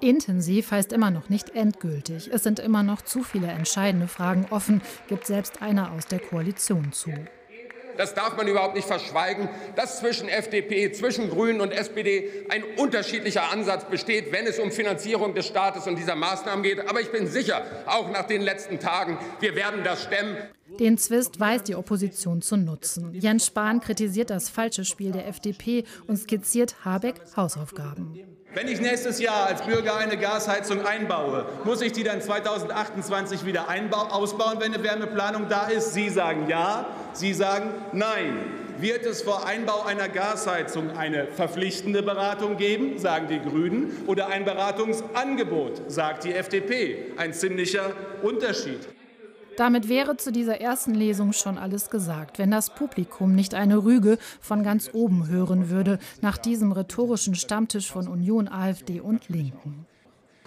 Intensiv 0.00 0.70
heißt 0.70 0.94
immer 0.94 1.10
noch 1.10 1.28
nicht 1.28 1.54
endgültig. 1.54 2.30
Es 2.32 2.42
sind 2.42 2.58
immer 2.58 2.82
noch 2.82 3.02
zu 3.02 3.22
viele 3.22 3.48
entscheidende 3.48 4.08
Fragen 4.08 4.46
offen, 4.48 4.80
gibt 5.08 5.26
selbst 5.26 5.60
einer 5.60 5.92
aus 5.92 6.06
der 6.06 6.20
Koalition 6.20 6.92
zu 6.92 7.10
das 8.00 8.14
darf 8.14 8.34
man 8.34 8.48
überhaupt 8.48 8.74
nicht 8.74 8.88
verschweigen, 8.88 9.50
dass 9.76 9.98
zwischen 9.98 10.26
FDP, 10.26 10.90
zwischen 10.90 11.28
Grünen 11.28 11.60
und 11.60 11.70
SPD 11.70 12.46
ein 12.48 12.64
unterschiedlicher 12.78 13.52
Ansatz 13.52 13.84
besteht, 13.84 14.32
wenn 14.32 14.46
es 14.46 14.58
um 14.58 14.72
Finanzierung 14.72 15.34
des 15.34 15.46
Staates 15.46 15.86
und 15.86 15.96
dieser 15.96 16.14
Maßnahmen 16.14 16.62
geht. 16.62 16.88
Aber 16.88 17.02
ich 17.02 17.12
bin 17.12 17.26
sicher, 17.26 17.62
auch 17.84 18.10
nach 18.10 18.26
den 18.26 18.40
letzten 18.40 18.80
Tagen, 18.80 19.18
wir 19.40 19.54
werden 19.54 19.84
das 19.84 20.04
stemmen. 20.04 20.38
Den 20.78 20.96
Zwist 20.96 21.38
weiß 21.38 21.64
die 21.64 21.74
Opposition 21.74 22.40
zu 22.40 22.56
nutzen. 22.56 23.12
Jens 23.12 23.44
Spahn 23.44 23.80
kritisiert 23.80 24.30
das 24.30 24.48
falsche 24.48 24.86
Spiel 24.86 25.12
der 25.12 25.28
FDP 25.28 25.84
und 26.06 26.16
skizziert 26.16 26.76
Habeck 26.86 27.16
Hausaufgaben. 27.36 28.18
Wenn 28.52 28.66
ich 28.66 28.80
nächstes 28.80 29.20
Jahr 29.20 29.46
als 29.46 29.62
Bürger 29.62 29.96
eine 29.96 30.16
Gasheizung 30.16 30.84
einbaue, 30.84 31.46
muss 31.62 31.80
ich 31.82 31.92
die 31.92 32.02
dann 32.02 32.20
2028 32.20 33.44
wieder 33.46 33.66
ausbauen, 33.92 34.56
wenn 34.58 34.74
eine 34.74 34.82
Wärmeplanung 34.82 35.48
da 35.48 35.68
ist? 35.68 35.94
Sie 35.94 36.08
sagen 36.08 36.48
ja, 36.48 36.86
Sie 37.12 37.32
sagen 37.32 37.70
nein. 37.92 38.38
Wird 38.78 39.06
es 39.06 39.22
vor 39.22 39.46
Einbau 39.46 39.84
einer 39.84 40.08
Gasheizung 40.08 40.96
eine 40.96 41.26
verpflichtende 41.26 42.02
Beratung 42.02 42.56
geben, 42.56 42.98
sagen 42.98 43.28
die 43.28 43.38
Grünen, 43.38 43.92
oder 44.06 44.28
ein 44.28 44.44
Beratungsangebot, 44.44 45.82
sagt 45.88 46.24
die 46.24 46.32
FDP? 46.32 47.12
Ein 47.18 47.32
ziemlicher 47.32 47.92
Unterschied. 48.22 48.80
Damit 49.60 49.90
wäre 49.90 50.16
zu 50.16 50.32
dieser 50.32 50.62
ersten 50.62 50.94
Lesung 50.94 51.34
schon 51.34 51.58
alles 51.58 51.90
gesagt, 51.90 52.38
wenn 52.38 52.50
das 52.50 52.70
Publikum 52.70 53.34
nicht 53.34 53.52
eine 53.52 53.84
Rüge 53.84 54.16
von 54.40 54.62
ganz 54.62 54.88
oben 54.94 55.28
hören 55.28 55.68
würde, 55.68 55.98
nach 56.22 56.38
diesem 56.38 56.72
rhetorischen 56.72 57.34
Stammtisch 57.34 57.92
von 57.92 58.08
Union, 58.08 58.48
AfD 58.48 59.00
und 59.00 59.28
Linken. 59.28 59.84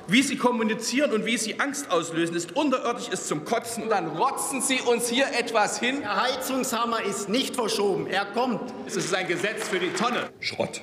Wie 0.07 0.23
Sie 0.23 0.35
kommunizieren 0.35 1.11
und 1.11 1.27
wie 1.27 1.37
Sie 1.37 1.59
Angst 1.59 1.91
auslösen, 1.91 2.35
ist 2.35 2.55
unterirdisch, 2.55 3.09
ist 3.09 3.27
zum 3.27 3.45
Kotzen. 3.45 3.83
Und 3.83 3.89
dann 3.89 4.07
rotzen 4.07 4.63
Sie 4.63 4.81
uns 4.81 5.09
hier 5.09 5.27
etwas 5.39 5.79
hin. 5.79 5.99
Der 5.99 6.23
Heizungshammer 6.23 7.03
ist 7.03 7.29
nicht 7.29 7.53
verschoben, 7.53 8.07
er 8.07 8.25
kommt. 8.25 8.73
Es 8.87 8.95
ist 8.95 9.13
ein 9.13 9.27
Gesetz 9.27 9.67
für 9.67 9.77
die 9.77 9.93
Tonne. 9.93 10.31
Schrott. 10.39 10.81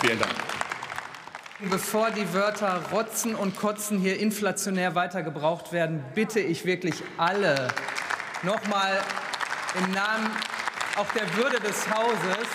Vielen 0.00 0.18
Dank. 0.18 0.55
Bevor 1.58 2.10
die 2.10 2.34
Wörter 2.34 2.82
Rotzen 2.92 3.34
und 3.34 3.56
Kotzen 3.56 3.98
hier 3.98 4.20
inflationär 4.20 4.94
weiter 4.94 5.22
gebraucht 5.22 5.72
werden, 5.72 6.04
bitte 6.14 6.38
ich 6.38 6.66
wirklich 6.66 7.02
alle 7.16 7.68
nochmal 8.42 8.98
im 9.78 9.90
Namen 9.92 10.30
auch 10.98 11.10
der 11.12 11.34
Würde 11.34 11.58
des 11.60 11.88
Hauses, 11.88 12.46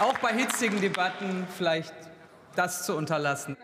auch 0.00 0.18
bei 0.18 0.34
hitzigen 0.34 0.82
Debatten 0.82 1.46
vielleicht 1.56 1.94
das 2.56 2.84
zu 2.84 2.94
unterlassen. 2.94 3.56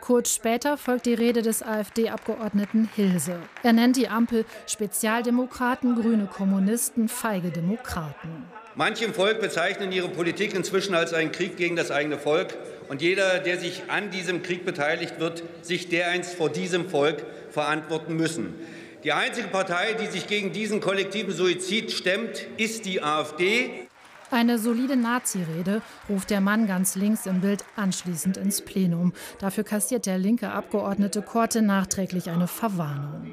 Kurz 0.00 0.32
später 0.32 0.76
folgt 0.76 1.06
die 1.06 1.14
Rede 1.14 1.42
des 1.42 1.64
AfD-Abgeordneten 1.64 2.88
Hilse. 2.94 3.40
Er 3.64 3.72
nennt 3.72 3.96
die 3.96 4.08
Ampel 4.08 4.44
Spezialdemokraten, 4.68 6.00
grüne 6.00 6.26
Kommunisten, 6.26 7.08
feige 7.08 7.50
Demokraten. 7.50 8.46
Manche 8.78 9.06
im 9.06 9.14
Volk 9.14 9.40
bezeichnen 9.40 9.90
ihre 9.90 10.10
Politik 10.10 10.52
inzwischen 10.52 10.94
als 10.94 11.14
einen 11.14 11.32
Krieg 11.32 11.56
gegen 11.56 11.76
das 11.76 11.90
eigene 11.90 12.18
Volk. 12.18 12.58
Und 12.90 13.00
jeder, 13.00 13.38
der 13.38 13.58
sich 13.58 13.84
an 13.88 14.10
diesem 14.10 14.42
Krieg 14.42 14.66
beteiligt 14.66 15.18
wird, 15.18 15.42
sich 15.62 15.88
dereinst 15.88 16.34
vor 16.34 16.50
diesem 16.50 16.90
Volk 16.90 17.24
verantworten 17.50 18.14
müssen. 18.16 18.54
Die 19.02 19.12
einzige 19.12 19.48
Partei, 19.48 19.94
die 19.94 20.08
sich 20.08 20.26
gegen 20.26 20.52
diesen 20.52 20.82
kollektiven 20.82 21.32
Suizid 21.32 21.90
stemmt, 21.90 22.46
ist 22.58 22.84
die 22.84 23.02
AfD. 23.02 23.88
Eine 24.30 24.58
solide 24.58 24.96
Nazi-Rede 24.96 25.80
ruft 26.10 26.28
der 26.28 26.42
Mann 26.42 26.66
ganz 26.66 26.96
links 26.96 27.24
im 27.24 27.40
Bild 27.40 27.64
anschließend 27.76 28.36
ins 28.36 28.60
Plenum. 28.60 29.14
Dafür 29.38 29.64
kassiert 29.64 30.04
der 30.04 30.18
linke 30.18 30.50
Abgeordnete 30.50 31.22
Korte 31.22 31.62
nachträglich 31.62 32.28
eine 32.28 32.46
Verwarnung. 32.46 33.32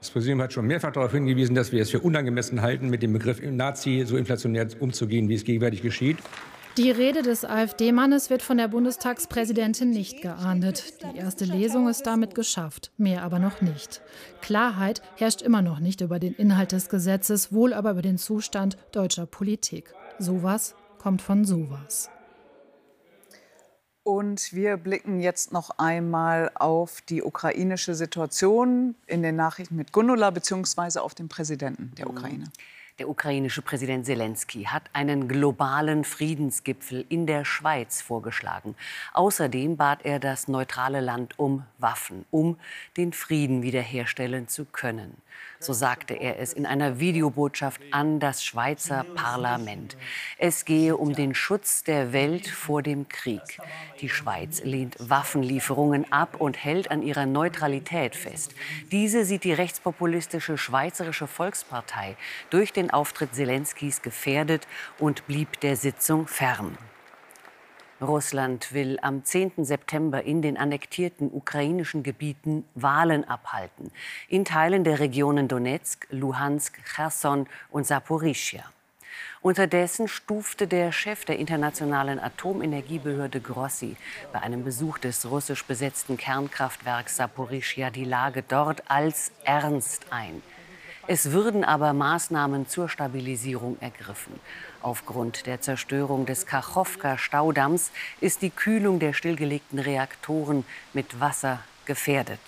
Das 0.00 0.08
Präsidium 0.10 0.40
hat 0.40 0.52
schon 0.52 0.66
mehrfach 0.66 0.92
darauf 0.92 1.12
hingewiesen, 1.12 1.54
dass 1.54 1.72
wir 1.72 1.82
es 1.82 1.90
für 1.90 2.00
unangemessen 2.00 2.62
halten, 2.62 2.88
mit 2.88 3.02
dem 3.02 3.12
Begriff 3.12 3.42
Nazi 3.42 4.04
so 4.06 4.16
inflationär 4.16 4.66
umzugehen, 4.80 5.28
wie 5.28 5.34
es 5.34 5.44
gegenwärtig 5.44 5.82
geschieht. 5.82 6.16
Die 6.78 6.90
Rede 6.90 7.20
des 7.20 7.44
AfD-Mannes 7.44 8.30
wird 8.30 8.40
von 8.40 8.56
der 8.56 8.68
Bundestagspräsidentin 8.68 9.90
nicht 9.90 10.22
geahndet. 10.22 10.94
Die 11.02 11.18
erste 11.18 11.44
Lesung 11.44 11.86
ist 11.88 12.06
damit 12.06 12.34
geschafft, 12.34 12.92
mehr 12.96 13.24
aber 13.24 13.38
noch 13.38 13.60
nicht. 13.60 14.00
Klarheit 14.40 15.02
herrscht 15.16 15.42
immer 15.42 15.60
noch 15.60 15.80
nicht 15.80 16.00
über 16.00 16.18
den 16.18 16.32
Inhalt 16.32 16.72
des 16.72 16.88
Gesetzes, 16.88 17.52
wohl 17.52 17.74
aber 17.74 17.90
über 17.90 18.02
den 18.02 18.16
Zustand 18.16 18.78
deutscher 18.92 19.26
Politik. 19.26 19.92
Sowas 20.18 20.74
kommt 20.98 21.20
von 21.20 21.44
sowas. 21.44 22.08
Und 24.02 24.54
wir 24.54 24.78
blicken 24.78 25.20
jetzt 25.20 25.52
noch 25.52 25.70
einmal 25.78 26.50
auf 26.54 27.02
die 27.02 27.22
ukrainische 27.22 27.94
Situation 27.94 28.94
in 29.06 29.22
den 29.22 29.36
Nachrichten 29.36 29.76
mit 29.76 29.92
Gundula 29.92 30.30
beziehungsweise 30.30 31.02
auf 31.02 31.14
den 31.14 31.28
Präsidenten 31.28 31.92
der 31.96 32.08
Ukraine. 32.08 32.44
Der 32.98 33.08
ukrainische 33.08 33.62
Präsident 33.62 34.04
Zelensky 34.04 34.64
hat 34.64 34.82
einen 34.92 35.26
globalen 35.26 36.04
Friedensgipfel 36.04 37.06
in 37.08 37.26
der 37.26 37.46
Schweiz 37.46 38.02
vorgeschlagen. 38.02 38.74
Außerdem 39.14 39.78
bat 39.78 40.00
er 40.04 40.18
das 40.18 40.48
neutrale 40.48 41.00
Land 41.00 41.38
um 41.38 41.64
Waffen, 41.78 42.26
um 42.30 42.58
den 42.98 43.14
Frieden 43.14 43.62
wiederherstellen 43.62 44.48
zu 44.48 44.66
können. 44.66 45.16
So 45.62 45.74
sagte 45.74 46.14
er 46.14 46.38
es 46.38 46.54
in 46.54 46.64
einer 46.64 47.00
Videobotschaft 47.00 47.82
an 47.90 48.18
das 48.18 48.42
Schweizer 48.42 49.04
Parlament. 49.14 49.98
Es 50.38 50.64
gehe 50.64 50.96
um 50.96 51.12
den 51.12 51.34
Schutz 51.34 51.84
der 51.84 52.14
Welt 52.14 52.48
vor 52.48 52.82
dem 52.82 53.08
Krieg. 53.08 53.60
Die 54.00 54.08
Schweiz 54.08 54.62
lehnt 54.64 54.96
Waffenlieferungen 54.98 56.10
ab 56.10 56.40
und 56.40 56.56
hält 56.56 56.90
an 56.90 57.02
ihrer 57.02 57.26
Neutralität 57.26 58.16
fest. 58.16 58.54
Diese 58.90 59.26
sieht 59.26 59.44
die 59.44 59.52
rechtspopulistische 59.52 60.56
Schweizerische 60.56 61.26
Volkspartei 61.26 62.16
durch 62.48 62.72
den 62.72 62.90
Auftritt 62.90 63.34
Zelenskys 63.34 64.00
gefährdet 64.00 64.66
und 64.98 65.26
blieb 65.26 65.60
der 65.60 65.76
Sitzung 65.76 66.26
fern. 66.26 66.78
Russland 68.00 68.72
will 68.72 68.98
am 69.02 69.24
10. 69.24 69.64
September 69.64 70.22
in 70.22 70.40
den 70.40 70.56
annektierten 70.56 71.30
ukrainischen 71.32 72.02
Gebieten 72.02 72.64
Wahlen 72.74 73.28
abhalten, 73.28 73.90
in 74.28 74.44
Teilen 74.44 74.84
der 74.84 75.00
Regionen 75.00 75.48
Donetsk, 75.48 76.06
Luhansk, 76.10 76.78
Cherson 76.94 77.46
und 77.70 77.86
Saporischia. 77.86 78.64
Unterdessen 79.42 80.08
stufte 80.08 80.66
der 80.66 80.92
Chef 80.92 81.24
der 81.24 81.38
internationalen 81.38 82.18
Atomenergiebehörde 82.18 83.40
Grossi 83.40 83.96
bei 84.32 84.40
einem 84.40 84.64
Besuch 84.64 84.98
des 84.98 85.30
russisch 85.30 85.64
besetzten 85.64 86.16
Kernkraftwerks 86.16 87.16
Saporischia 87.16 87.90
die 87.90 88.04
Lage 88.04 88.42
dort 88.46 88.90
als 88.90 89.32
ernst 89.44 90.06
ein. 90.10 90.42
Es 91.06 91.32
würden 91.32 91.64
aber 91.64 91.92
Maßnahmen 91.92 92.68
zur 92.68 92.88
Stabilisierung 92.88 93.78
ergriffen. 93.80 94.38
Aufgrund 94.82 95.46
der 95.46 95.60
Zerstörung 95.60 96.24
des 96.24 96.46
Kachowka-Staudamms 96.46 97.90
ist 98.20 98.42
die 98.42 98.50
Kühlung 98.50 98.98
der 98.98 99.12
stillgelegten 99.12 99.78
Reaktoren 99.78 100.64
mit 100.94 101.20
Wasser 101.20 101.60
gefährdet. 101.84 102.40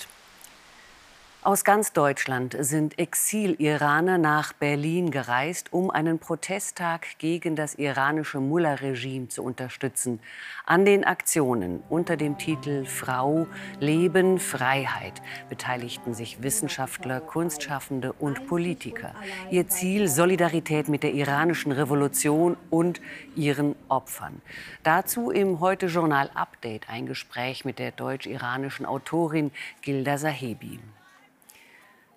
Aus 1.45 1.65
ganz 1.65 1.93
Deutschland 1.93 2.55
sind 2.61 3.01
Exil-Iraner 3.01 4.17
nach 4.17 4.53
Berlin 4.53 5.11
gereist, 5.11 5.73
um 5.73 5.91
einen 5.91 6.21
Protesttag 6.21 7.19
gegen 7.19 7.57
das 7.57 7.75
iranische 7.75 8.39
Mullah-Regime 8.39 9.27
zu 9.27 9.43
unterstützen. 9.43 10.21
An 10.67 10.85
den 10.85 11.03
Aktionen 11.03 11.83
unter 11.89 12.17
dem 12.17 12.39
Titel 12.39 12.85
Frau, 12.85 13.49
Leben, 13.81 14.39
Freiheit 14.39 15.21
beteiligten 15.49 16.15
sich 16.15 16.45
Wissenschaftler, 16.45 17.21
Kunstschaffende 17.21 18.13
und 18.13 18.47
Politiker. 18.47 19.13
Ihr 19.51 19.67
Ziel 19.67 20.07
Solidarität 20.07 20.89
mit 20.89 21.03
der 21.03 21.13
iranischen 21.13 21.73
Revolution 21.73 22.57
und 22.71 23.01
ihren 23.35 23.75
Opfern. 23.89 24.41
Dazu 24.85 25.33
im 25.33 25.59
Heute 25.59 25.87
Journal 25.87 26.31
Update 26.35 26.89
ein 26.89 27.07
Gespräch 27.07 27.65
mit 27.65 27.81
der 27.81 27.91
deutsch-iranischen 27.91 28.87
Autorin 28.87 29.51
Gilda 29.81 30.19
Sahebi. 30.19 30.79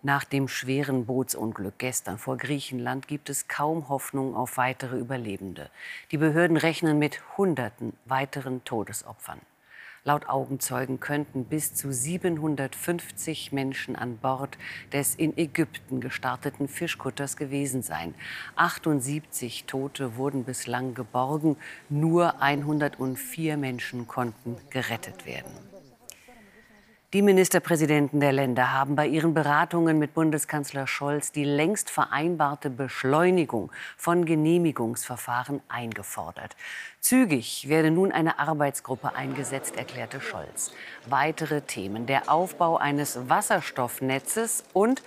Nach 0.06 0.24
dem 0.24 0.48
schweren 0.48 1.08
Bootsunglück 1.08 1.80
gestern 1.80 2.20
vor 2.20 2.38
Griechenland 2.38 3.08
gibt 3.08 3.28
es 3.32 3.48
kaum 3.48 3.90
Hoffnung 3.90 4.36
auf 4.36 4.58
weitere 4.58 5.00
Überlebende. 5.00 5.72
Die 6.12 6.20
Behörden 6.20 6.58
rechnen 6.58 7.00
mit 7.00 7.24
Hunderten 7.40 7.94
weiteren 8.06 8.64
Todesopfern. 8.66 9.40
Laut 10.04 10.30
Augenzeugen 10.30 11.00
könnten 11.00 11.46
bis 11.46 11.74
zu 11.74 11.92
750 11.92 13.52
Menschen 13.52 13.96
an 13.96 14.18
Bord 14.18 14.60
des 14.94 15.16
in 15.16 15.36
Ägypten 15.40 16.02
gestarteten 16.02 16.68
Fischkutters 16.68 17.36
gewesen 17.36 17.82
sein. 17.82 18.14
78 18.58 19.64
Tote 19.66 20.18
wurden 20.18 20.44
bislang 20.44 20.94
geborgen, 20.94 21.58
nur 21.90 22.44
104 22.44 23.58
Menschen 23.58 24.08
konnten 24.08 24.58
gerettet 24.70 25.26
werden. 25.26 25.75
Die 27.16 27.22
Ministerpräsidenten 27.22 28.20
der 28.20 28.34
Länder 28.34 28.74
haben 28.74 28.98
bei 28.98 29.08
ihren 29.08 29.34
Beratungen 29.34 29.98
mit 29.98 30.14
Bundeskanzler 30.14 30.86
Scholz 30.86 31.32
die 31.32 31.46
längst 31.46 31.90
vereinbarte 31.90 32.70
Beschleunigung 32.70 33.72
von 33.96 34.26
Genehmigungsverfahren 34.26 35.62
eingefordert. 35.70 36.58
Zügig 37.00 37.70
werde 37.70 37.90
nun 37.90 38.12
eine 38.12 38.38
Arbeitsgruppe 38.38 39.16
eingesetzt, 39.16 39.78
erklärte 39.78 40.20
Scholz. 40.20 40.74
Weitere 41.06 41.62
Themen 41.62 42.06
der 42.06 42.30
Aufbau 42.30 42.76
eines 42.76 43.30
Wasserstoffnetzes 43.30 44.66
und 44.74 45.02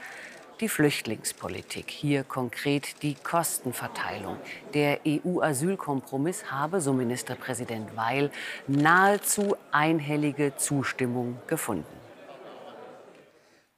die 0.62 0.70
Flüchtlingspolitik. 0.70 1.90
Hier 1.90 2.24
konkret 2.24 3.02
die 3.02 3.16
Kostenverteilung. 3.16 4.38
Der 4.72 5.00
EU-Asylkompromiss 5.06 6.50
habe, 6.50 6.80
so 6.80 6.94
Ministerpräsident 6.94 7.94
Weil, 7.96 8.30
nahezu 8.66 9.56
einhellige 9.72 10.56
Zustimmung 10.56 11.36
gefunden. 11.46 11.97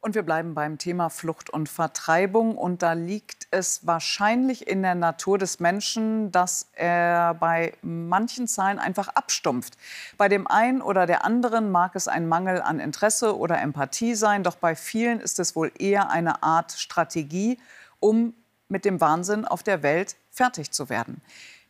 Und 0.03 0.15
wir 0.15 0.23
bleiben 0.23 0.55
beim 0.55 0.79
Thema 0.79 1.11
Flucht 1.11 1.51
und 1.51 1.69
Vertreibung. 1.69 2.57
Und 2.57 2.83
da 2.83 2.95
liegt 2.95 3.47
es 3.51 3.87
wahrscheinlich 3.87 4.67
in 4.67 4.81
der 4.81 4.95
Natur 4.95 5.37
des 5.37 5.61
Menschen, 5.61 6.33
dass 6.33 6.71
er 6.73 7.35
bei 7.35 7.75
manchen 7.83 8.49
Zahlen 8.49 8.79
einfach 8.79 9.09
abstumpft. 9.09 9.77
Bei 10.17 10.31
dem 10.31 10.47
einen 10.47 10.81
oder 10.81 11.07
der 11.07 11.25
anderen 11.27 11.71
mag 11.71 11.97
es 11.97 12.09
ein 12.09 12.27
Mangel 12.27 12.63
an 12.63 12.81
Interesse 12.81 13.37
oder 13.37 13.61
Empathie 13.61 14.15
sein, 14.15 14.43
doch 14.43 14.57
bei 14.57 14.75
vielen 14.75 15.21
ist 15.21 15.39
es 15.39 15.55
wohl 15.55 15.71
eher 15.79 16.09
eine 16.09 16.43
Art 16.43 16.73
Strategie, 16.73 17.59
um 17.99 18.33
mit 18.69 18.87
dem 18.87 19.03
Wahnsinn 19.03 19.45
auf 19.45 19.63
der 19.63 19.83
Welt 19.83 20.17
fertig 20.31 20.71
zu 20.71 20.89
werden. 20.89 21.21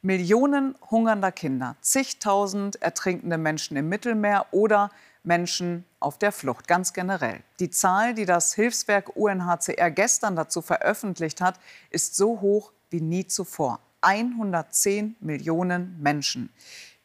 Millionen 0.02 0.76
hungernder 0.90 1.32
Kinder, 1.32 1.76
zigtausend 1.80 2.80
ertrinkende 2.80 3.38
Menschen 3.38 3.76
im 3.76 3.88
Mittelmeer 3.88 4.46
oder 4.52 4.90
Menschen 5.22 5.84
auf 5.98 6.18
der 6.18 6.32
Flucht, 6.32 6.66
ganz 6.66 6.92
generell. 6.92 7.42
Die 7.58 7.70
Zahl, 7.70 8.14
die 8.14 8.24
das 8.24 8.54
Hilfswerk 8.54 9.16
UNHCR 9.16 9.90
gestern 9.90 10.36
dazu 10.36 10.62
veröffentlicht 10.62 11.40
hat, 11.40 11.60
ist 11.90 12.16
so 12.16 12.40
hoch 12.40 12.72
wie 12.90 13.00
nie 13.00 13.26
zuvor. 13.26 13.80
110 14.02 15.16
Millionen 15.20 16.00
Menschen. 16.00 16.50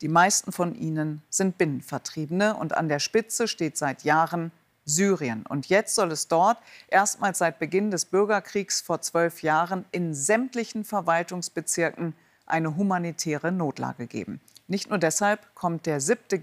Die 0.02 0.08
meisten 0.08 0.52
von 0.52 0.76
ihnen 0.76 1.22
sind 1.30 1.58
Binnenvertriebene 1.58 2.56
und 2.56 2.76
an 2.76 2.90
der 2.90 3.00
Spitze 3.00 3.48
steht 3.48 3.78
seit 3.78 4.04
Jahren 4.04 4.52
Syrien. 4.86 5.46
Und 5.48 5.68
jetzt 5.68 5.96
soll 5.96 6.12
es 6.12 6.28
dort 6.28 6.58
erstmals 6.88 7.40
seit 7.40 7.60
Beginn 7.60 7.92
des 7.92 8.06
Bürgerkriegs 8.06 8.82
vor 8.82 9.02
zwölf 9.02 9.42
Jahren 9.42 9.86
in 9.92 10.14
sämtlichen 10.14 10.86
Verwaltungsbezirken 10.86 12.14
eine 12.46 12.76
humanitäre 12.76 13.52
Notlage 13.52 14.08
geben. 14.08 14.40
Nicht 14.68 14.90
nur 14.90 15.00
deshalb 15.00 15.54
kommt 15.56 15.86
der 15.86 16.00
siebte 16.00 16.40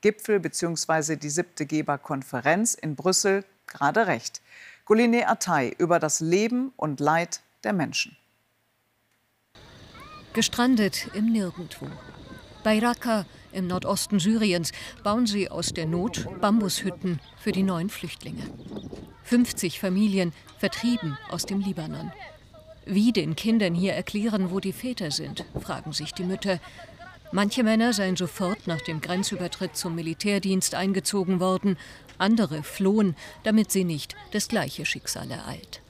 Gebergipfel 0.00 0.40
bzw. 0.40 1.16
die 1.16 1.28
siebte 1.28 1.66
Geberkonferenz 1.66 2.74
in 2.74 2.96
Brüssel 2.96 3.44
gerade 3.66 4.06
recht. 4.06 4.40
Goline 4.86 5.28
Atay 5.28 5.74
über 5.78 5.98
das 5.98 6.20
Leben 6.20 6.72
und 6.76 7.00
Leid 7.00 7.40
der 7.64 7.72
Menschen. 7.72 8.16
Gestrandet 10.32 11.08
im 11.14 11.30
Nirgendwo. 11.30 11.86
Bei 12.64 12.78
Raqqa 12.78 13.26
im 13.52 13.66
Nordosten 13.66 14.20
Syriens 14.20 14.72
bauen 15.02 15.26
sie 15.26 15.50
aus 15.50 15.72
der 15.72 15.86
Not 15.86 16.26
Bambushütten 16.40 17.20
für 17.38 17.52
die 17.52 17.62
neuen 17.62 17.90
Flüchtlinge. 17.90 18.44
50 19.24 19.80
Familien 19.80 20.32
vertrieben 20.58 21.18
aus 21.30 21.46
dem 21.46 21.60
Libanon. 21.60 22.12
Wie 22.86 23.12
den 23.12 23.36
Kindern 23.36 23.74
hier 23.74 23.92
erklären, 23.92 24.50
wo 24.50 24.60
die 24.60 24.72
Väter 24.72 25.10
sind, 25.10 25.44
fragen 25.60 25.92
sich 25.92 26.12
die 26.12 26.24
Mütter. 26.24 26.58
Manche 27.32 27.62
Männer 27.62 27.92
seien 27.92 28.16
sofort 28.16 28.66
nach 28.66 28.80
dem 28.80 29.00
Grenzübertritt 29.00 29.76
zum 29.76 29.94
Militärdienst 29.94 30.74
eingezogen 30.74 31.38
worden, 31.38 31.76
andere 32.18 32.64
flohen, 32.64 33.14
damit 33.44 33.70
sie 33.70 33.84
nicht 33.84 34.16
das 34.32 34.48
gleiche 34.48 34.84
Schicksal 34.84 35.30
ereilt. 35.30 35.80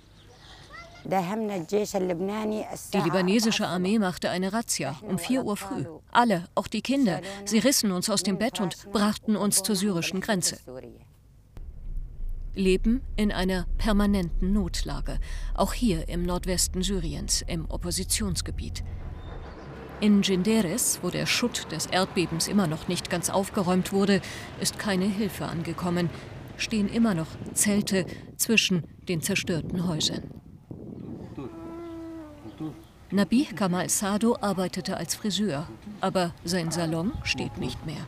Die 2.92 2.98
libanesische 2.98 3.66
Armee 3.66 3.98
machte 3.98 4.28
eine 4.28 4.52
Razzia 4.52 5.00
um 5.00 5.18
4 5.18 5.44
Uhr 5.44 5.56
früh. 5.56 5.86
Alle, 6.12 6.44
auch 6.54 6.66
die 6.66 6.82
Kinder, 6.82 7.22
sie 7.46 7.58
rissen 7.58 7.90
uns 7.90 8.10
aus 8.10 8.22
dem 8.22 8.36
Bett 8.36 8.60
und 8.60 8.92
brachten 8.92 9.34
uns 9.34 9.62
zur 9.62 9.76
syrischen 9.76 10.20
Grenze. 10.20 10.58
Leben 12.54 13.00
in 13.16 13.32
einer 13.32 13.66
permanenten 13.78 14.52
Notlage, 14.52 15.18
auch 15.54 15.72
hier 15.72 16.08
im 16.08 16.24
Nordwesten 16.24 16.82
Syriens, 16.82 17.42
im 17.46 17.64
Oppositionsgebiet. 17.70 18.84
In 20.00 20.22
Jinderes, 20.22 21.00
wo 21.02 21.10
der 21.10 21.26
Schutt 21.26 21.70
des 21.70 21.84
Erdbebens 21.84 22.48
immer 22.48 22.66
noch 22.66 22.88
nicht 22.88 23.10
ganz 23.10 23.28
aufgeräumt 23.28 23.92
wurde, 23.92 24.22
ist 24.58 24.78
keine 24.78 25.04
Hilfe 25.04 25.44
angekommen. 25.44 26.08
Stehen 26.56 26.88
immer 26.88 27.12
noch 27.12 27.26
Zelte 27.52 28.06
zwischen 28.36 28.84
den 29.08 29.20
zerstörten 29.20 29.86
Häusern. 29.86 30.22
Nabi 33.10 33.44
Kamal 33.44 33.90
Sado 33.90 34.38
arbeitete 34.40 34.96
als 34.96 35.14
Friseur, 35.16 35.68
aber 36.00 36.32
sein 36.44 36.70
Salon 36.70 37.12
steht 37.24 37.58
nicht 37.58 37.84
mehr. 37.84 38.06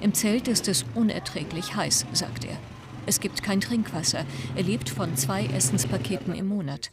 Im 0.00 0.14
Zelt 0.14 0.48
ist 0.48 0.66
es 0.68 0.86
unerträglich 0.94 1.74
heiß, 1.76 2.06
sagt 2.12 2.46
er. 2.46 2.56
Es 3.04 3.20
gibt 3.20 3.42
kein 3.42 3.60
Trinkwasser. 3.60 4.24
Er 4.54 4.62
lebt 4.62 4.90
von 4.90 5.16
zwei 5.16 5.46
Essenspaketen 5.46 6.34
im 6.34 6.46
Monat. 6.46 6.90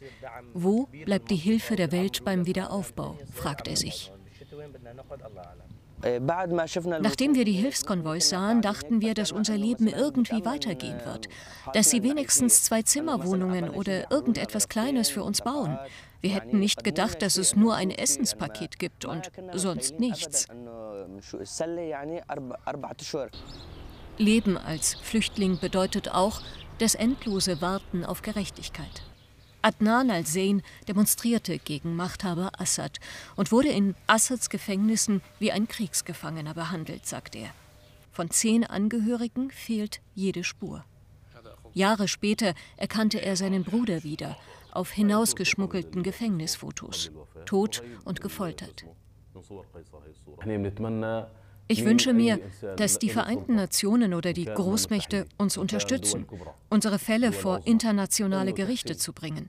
Wo 0.54 0.88
bleibt 1.04 1.30
die 1.30 1.36
Hilfe 1.36 1.76
der 1.76 1.92
Welt 1.92 2.24
beim 2.24 2.46
Wiederaufbau, 2.46 3.18
fragt 3.32 3.68
er 3.68 3.76
sich. 3.76 4.12
Nachdem 7.00 7.34
wir 7.34 7.44
die 7.44 7.52
Hilfskonvois 7.52 8.20
sahen, 8.20 8.60
dachten 8.60 9.00
wir, 9.00 9.14
dass 9.14 9.32
unser 9.32 9.56
Leben 9.56 9.86
irgendwie 9.86 10.44
weitergehen 10.44 11.00
wird. 11.04 11.28
Dass 11.72 11.90
sie 11.90 12.02
wenigstens 12.02 12.62
zwei 12.64 12.82
Zimmerwohnungen 12.82 13.70
oder 13.70 14.10
irgendetwas 14.10 14.68
Kleines 14.68 15.08
für 15.08 15.22
uns 15.22 15.40
bauen. 15.40 15.78
Wir 16.20 16.30
hätten 16.30 16.58
nicht 16.58 16.84
gedacht, 16.84 17.22
dass 17.22 17.36
es 17.36 17.56
nur 17.56 17.74
ein 17.74 17.90
Essenspaket 17.90 18.78
gibt 18.78 19.04
und 19.04 19.30
sonst 19.54 19.98
nichts. 19.98 20.46
Leben 24.18 24.58
als 24.58 24.94
Flüchtling 24.94 25.58
bedeutet 25.58 26.10
auch 26.10 26.40
das 26.78 26.94
endlose 26.94 27.60
Warten 27.62 28.04
auf 28.04 28.22
Gerechtigkeit. 28.22 29.02
Adnan 29.66 30.12
al-Zeyn 30.12 30.62
demonstrierte 30.86 31.58
gegen 31.58 31.96
Machthaber 31.96 32.52
Assad 32.56 33.00
und 33.34 33.50
wurde 33.50 33.70
in 33.70 33.96
Assads 34.06 34.48
Gefängnissen 34.48 35.22
wie 35.40 35.50
ein 35.50 35.66
Kriegsgefangener 35.66 36.54
behandelt, 36.54 37.04
sagt 37.04 37.34
er. 37.34 37.48
Von 38.12 38.30
zehn 38.30 38.62
Angehörigen 38.62 39.50
fehlt 39.50 40.00
jede 40.14 40.44
Spur. 40.44 40.84
Jahre 41.74 42.06
später 42.06 42.54
erkannte 42.76 43.20
er 43.20 43.34
seinen 43.34 43.64
Bruder 43.64 44.04
wieder 44.04 44.36
auf 44.70 44.92
hinausgeschmuggelten 44.92 46.04
Gefängnisfotos, 46.04 47.10
tot 47.44 47.82
und 48.04 48.20
gefoltert. 48.20 48.84
Ich 51.68 51.84
wünsche 51.84 52.12
mir, 52.12 52.38
dass 52.76 52.98
die 52.98 53.10
Vereinten 53.10 53.56
Nationen 53.56 54.14
oder 54.14 54.32
die 54.32 54.44
Großmächte 54.44 55.26
uns 55.36 55.56
unterstützen, 55.56 56.26
unsere 56.68 56.98
Fälle 56.98 57.32
vor 57.32 57.62
internationale 57.64 58.52
Gerichte 58.52 58.96
zu 58.96 59.12
bringen, 59.12 59.48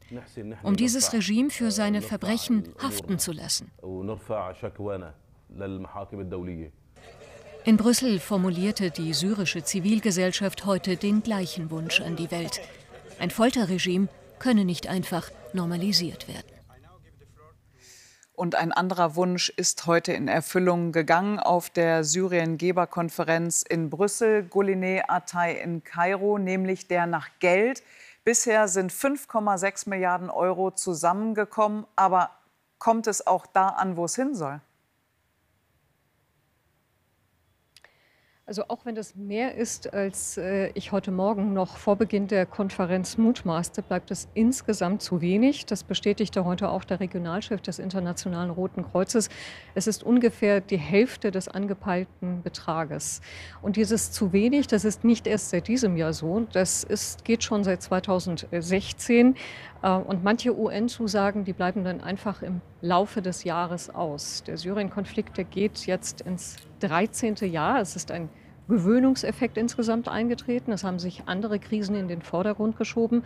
um 0.63 0.75
dieses 0.75 1.13
Regime 1.13 1.49
für 1.49 1.71
seine 1.71 2.01
Verbrechen 2.01 2.69
haften 2.81 3.19
zu 3.19 3.31
lassen. 3.31 3.71
In 7.65 7.77
Brüssel 7.77 8.19
formulierte 8.19 8.91
die 8.91 9.13
syrische 9.13 9.63
Zivilgesellschaft 9.63 10.65
heute 10.65 10.95
den 10.95 11.21
gleichen 11.21 11.69
Wunsch 11.69 12.01
an 12.01 12.15
die 12.15 12.31
Welt. 12.31 12.61
Ein 13.19 13.29
Folterregime 13.29 14.07
könne 14.39 14.65
nicht 14.65 14.87
einfach 14.87 15.29
normalisiert 15.53 16.27
werden. 16.27 16.56
Und 18.37 18.53
ein 18.53 18.71
anderer 18.71 19.15
Wunsch 19.15 19.49
ist 19.49 19.87
heute 19.87 20.13
in 20.13 20.27
Erfüllung 20.27 20.91
gegangen 20.91 21.39
auf 21.39 21.71
der 21.71 22.03
Syrien-Geberkonferenz 22.03 23.63
in 23.63 23.89
Brüssel, 23.89 24.43
Goline 24.43 25.09
Atay 25.09 25.59
in 25.59 25.83
Kairo, 25.83 26.37
nämlich 26.37 26.87
der 26.87 27.07
nach 27.07 27.29
Geld. 27.39 27.81
Bisher 28.23 28.67
sind 28.67 28.91
5,6 28.93 29.89
Milliarden 29.89 30.29
Euro 30.29 30.69
zusammengekommen. 30.69 31.87
Aber 31.95 32.29
kommt 32.77 33.07
es 33.07 33.25
auch 33.25 33.47
da 33.47 33.69
an, 33.69 33.97
wo 33.97 34.05
es 34.05 34.15
hin 34.15 34.35
soll? 34.35 34.61
Also 38.49 38.63
auch 38.69 38.85
wenn 38.85 38.95
das 38.95 39.13
mehr 39.13 39.55
ist, 39.55 39.93
als 39.93 40.37
äh, 40.37 40.69
ich 40.73 40.93
heute 40.93 41.11
Morgen 41.11 41.51
noch 41.51 41.75
vor 41.75 41.97
Beginn 41.97 42.29
der 42.29 42.45
Konferenz 42.45 43.17
mutmaßte, 43.17 43.81
bleibt 43.81 44.09
es 44.09 44.29
insgesamt 44.35 45.01
zu 45.01 45.19
wenig. 45.19 45.65
Das 45.65 45.83
bestätigte 45.83 46.45
heute 46.45 46.69
auch 46.69 46.85
der 46.85 47.01
Regionalchef 47.01 47.59
des 47.59 47.77
Internationalen 47.77 48.49
Roten 48.49 48.89
Kreuzes. 48.89 49.27
Es 49.75 49.85
ist 49.85 50.01
ungefähr 50.01 50.61
die 50.61 50.77
Hälfte 50.77 51.29
des 51.29 51.49
angepeilten 51.49 52.41
Betrages. 52.41 53.19
Und 53.61 53.75
dieses 53.75 54.13
zu 54.13 54.31
wenig, 54.31 54.67
das 54.67 54.85
ist 54.85 55.03
nicht 55.03 55.27
erst 55.27 55.49
seit 55.49 55.67
diesem 55.67 55.97
Jahr 55.97 56.13
so. 56.13 56.47
Das 56.53 56.85
ist, 56.85 57.25
geht 57.25 57.43
schon 57.43 57.65
seit 57.65 57.81
2016. 57.81 59.35
Äh, 59.81 59.91
und 59.91 60.23
manche 60.23 60.57
UN-Zusagen, 60.57 61.45
die 61.45 61.53
bleiben 61.53 61.83
dann 61.83 62.01
einfach 62.01 62.41
im 62.41 62.61
Laufe 62.81 63.21
des 63.21 63.43
Jahres 63.43 63.93
aus. 63.93 64.43
Der 64.45 64.57
Syrien-Konflikt, 64.57 65.37
der 65.37 65.43
geht 65.43 65.85
jetzt 65.85 66.21
ins 66.21 66.57
13. 66.79 67.35
Jahr. 67.51 67.79
Es 67.81 67.95
ist 67.95 68.11
ein 68.11 68.29
Gewöhnungseffekt 68.67 69.57
insgesamt 69.57 70.09
eingetreten. 70.09 70.71
Es 70.71 70.83
haben 70.83 70.99
sich 70.99 71.23
andere 71.25 71.57
Krisen 71.59 71.95
in 71.95 72.07
den 72.07 72.21
Vordergrund 72.21 72.77
geschoben, 72.77 73.23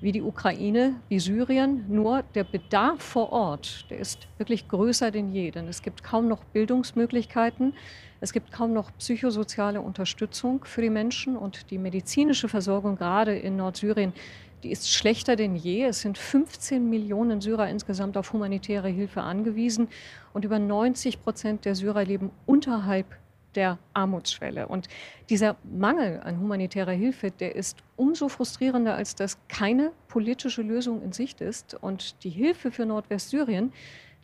wie 0.00 0.12
die 0.12 0.22
Ukraine, 0.22 0.94
wie 1.08 1.18
Syrien. 1.18 1.84
Nur 1.88 2.22
der 2.34 2.44
Bedarf 2.44 3.02
vor 3.02 3.30
Ort, 3.32 3.90
der 3.90 3.98
ist 3.98 4.28
wirklich 4.38 4.66
größer 4.68 5.10
denn 5.10 5.30
je. 5.32 5.50
Denn 5.50 5.68
es 5.68 5.82
gibt 5.82 6.02
kaum 6.02 6.26
noch 6.26 6.42
Bildungsmöglichkeiten. 6.44 7.74
Es 8.20 8.32
gibt 8.32 8.50
kaum 8.50 8.72
noch 8.72 8.90
psychosoziale 8.98 9.80
Unterstützung 9.80 10.64
für 10.64 10.80
die 10.80 10.90
Menschen 10.90 11.36
und 11.36 11.70
die 11.70 11.78
medizinische 11.78 12.48
Versorgung 12.48 12.96
gerade 12.96 13.36
in 13.36 13.56
Nordsyrien 13.56 14.12
die 14.62 14.70
ist 14.70 14.92
schlechter 14.92 15.36
denn 15.36 15.56
je. 15.56 15.84
Es 15.84 16.00
sind 16.00 16.18
15 16.18 16.88
Millionen 16.88 17.40
Syrer 17.40 17.68
insgesamt 17.68 18.16
auf 18.16 18.32
humanitäre 18.32 18.88
Hilfe 18.88 19.22
angewiesen 19.22 19.88
und 20.32 20.44
über 20.44 20.58
90 20.58 21.22
Prozent 21.22 21.64
der 21.64 21.74
Syrer 21.74 22.04
leben 22.04 22.30
unterhalb 22.46 23.06
der 23.54 23.78
Armutsschwelle. 23.94 24.68
Und 24.68 24.88
dieser 25.30 25.56
Mangel 25.64 26.20
an 26.20 26.38
humanitärer 26.38 26.92
Hilfe, 26.92 27.30
der 27.30 27.56
ist 27.56 27.78
umso 27.96 28.28
frustrierender, 28.28 28.94
als 28.94 29.14
dass 29.14 29.38
keine 29.48 29.92
politische 30.08 30.62
Lösung 30.62 31.02
in 31.02 31.12
Sicht 31.12 31.40
ist. 31.40 31.74
Und 31.74 32.22
die 32.24 32.30
Hilfe 32.30 32.70
für 32.70 32.86
Nordwestsyrien, 32.86 33.72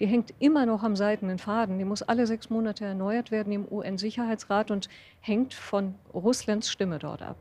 die 0.01 0.07
hängt 0.07 0.35
immer 0.41 0.67
noch 0.67 0.83
am 0.83 0.97
seidenen 0.97 1.39
Faden. 1.39 1.79
Die 1.79 1.85
muss 1.85 2.03
alle 2.03 2.27
sechs 2.27 2.51
Monate 2.51 2.85
erneuert 2.85 3.31
werden 3.31 3.53
im 3.53 3.67
UN-Sicherheitsrat 3.71 4.71
und 4.71 4.89
hängt 5.21 5.55
von 5.55 5.95
Russlands 6.13 6.71
Stimme 6.71 6.99
dort 6.99 7.23
ab. 7.23 7.37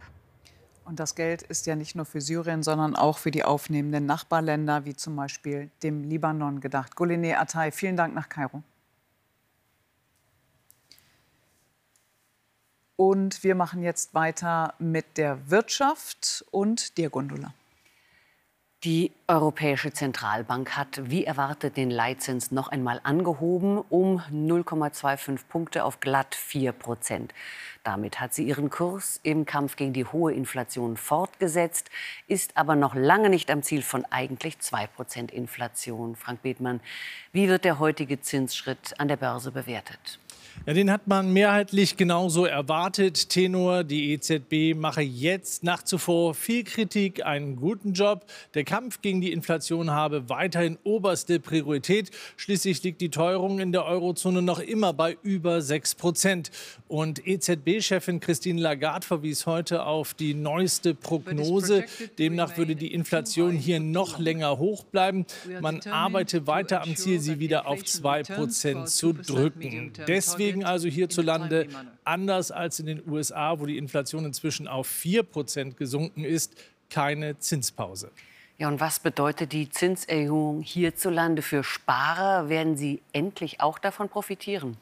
Und 0.86 1.00
das 1.00 1.16
Geld 1.16 1.44
ist 1.44 1.66
ja 1.66 1.76
nicht 1.76 1.96
nur 1.96 2.06
für 2.06 2.20
Syrien, 2.20 2.62
sondern 2.62 2.96
auch 2.96 3.18
für 3.18 3.32
die 3.32 3.44
aufnehmenden 3.44 4.06
Nachbarländer, 4.06 4.86
wie 4.86 4.96
zum 4.96 5.16
Beispiel 5.16 5.70
dem 5.82 6.04
Libanon 6.04 6.60
gedacht. 6.60 6.96
Goline 6.96 7.40
Atay, 7.40 7.72
vielen 7.72 7.96
Dank 7.96 8.14
nach 8.14 8.28
Kairo. 8.30 8.64
Und 12.96 13.44
wir 13.44 13.56
machen 13.56 13.82
jetzt 13.82 14.14
weiter 14.14 14.76
mit 14.78 15.18
der 15.18 15.50
Wirtschaft 15.50 16.46
und 16.52 16.98
dir, 16.98 17.10
Gundula. 17.10 17.54
Die 18.84 19.14
Europäische 19.30 19.94
Zentralbank 19.94 20.76
hat 20.76 21.10
wie 21.10 21.24
erwartet 21.24 21.78
den 21.78 21.90
Leitzins 21.90 22.52
noch 22.52 22.68
einmal 22.68 23.00
angehoben 23.04 23.78
um 23.78 24.20
0,25 24.30 25.40
Punkte 25.48 25.86
auf 25.86 26.02
glatt 26.02 26.36
4 26.36 26.74
Prozent. 26.74 27.34
Damit 27.86 28.20
hat 28.20 28.34
sie 28.34 28.44
ihren 28.44 28.70
Kurs 28.70 29.22
im 29.24 29.46
Kampf 29.46 29.78
gegen 29.78 29.94
die 29.94 30.04
hohe 30.04 30.34
Inflation 30.34 30.98
fortgesetzt, 30.98 31.92
ist 32.28 32.58
aber 32.58 32.76
noch 32.76 32.94
lange 32.94 33.30
nicht 33.30 33.50
am 33.52 33.64
Ziel 33.64 33.84
von 33.84 34.04
eigentlich 34.10 34.60
2 34.60 34.88
Prozent 34.88 35.32
Inflation. 35.32 36.18
Frank 36.18 36.42
Bethmann, 36.42 36.82
wie 37.32 37.48
wird 37.48 37.64
der 37.64 37.80
heutige 37.80 38.20
Zinsschritt 38.20 39.00
an 39.00 39.08
der 39.08 39.16
Börse 39.16 39.54
bewertet? 39.54 40.20
Ja, 40.66 40.74
den 40.74 40.92
hat 40.92 41.08
man 41.08 41.34
mehrheitlich 41.34 41.98
genauso 41.98 42.46
erwartet. 42.46 43.28
Tenor, 43.30 43.84
die 43.84 44.14
EZB 44.14 44.78
mache 44.78 45.02
jetzt 45.02 45.64
nach 45.64 45.84
zuvor 45.84 46.34
viel 46.36 46.64
Kritik, 46.64 47.26
einen 47.26 47.58
guten 47.58 47.92
Job. 47.92 48.26
Der 48.54 48.64
Kampf 48.64 49.02
gegen 49.02 49.20
die 49.20 49.34
Inflation 49.34 49.92
habe 49.92 50.30
weiterhin 50.30 50.78
oberste 50.86 51.42
Priorität. 51.42 52.12
Schließlich 52.38 52.82
liegt 52.84 53.02
die 53.02 53.10
Teuerung 53.10 53.60
in 53.60 53.74
der 53.74 53.84
Eurozone 53.86 54.42
noch 54.42 54.60
immer 54.60 54.94
bei 54.94 55.18
über 55.22 55.62
6 55.62 55.96
Prozent. 55.96 56.52
Und 56.88 57.28
EZB-Chefin 57.28 58.22
Christine 58.22 58.62
Lagarde 58.62 59.06
verwies 59.06 59.46
heute 59.46 59.86
auf 59.86 60.14
die 60.14 60.34
neueste 60.34 60.94
Prognose. 60.94 61.84
Demnach 62.18 62.58
würde 62.58 62.78
die 62.78 62.94
Inflation 62.94 63.52
hier 63.52 63.82
noch 63.82 64.18
länger 64.18 64.60
hoch 64.60 64.86
bleiben. 64.86 65.26
Man 65.60 65.82
arbeite 65.82 66.48
weiter 66.48 66.84
am 66.84 66.96
Ziel, 66.96 67.20
sie 67.20 67.40
wieder 67.40 67.68
auf 67.68 67.84
2 67.84 68.24
Prozent 68.24 68.88
zu 68.88 69.12
drücken. 69.12 69.92
Deswegen 70.08 70.43
Deswegen 70.44 70.66
also 70.66 70.88
hierzulande, 70.88 71.68
anders 72.04 72.52
als 72.52 72.80
in 72.80 72.86
den 72.86 73.10
USA, 73.10 73.60
wo 73.60 73.66
die 73.66 73.78
Inflation 73.78 74.26
inzwischen 74.26 74.68
auf 74.68 74.88
4 74.88 75.24
Prozent 75.24 75.78
gesunken 75.78 76.24
ist, 76.24 76.56
keine 76.90 77.40
Zinspause. 77.40 78.12
Ja, 78.58 78.68
und 78.68 78.80
was 78.80 79.00
bedeutet 79.00 79.52
die 79.52 79.70
Zinserhöhung 79.70 80.62
hierzulande 80.62 81.42
für 81.42 81.64
Sparer? 81.64 82.50
Werden 82.50 82.78
sie 82.78 83.02
endlich 83.12 83.62
auch 83.62 83.80
davon 83.80 84.10
profitieren? 84.10 84.78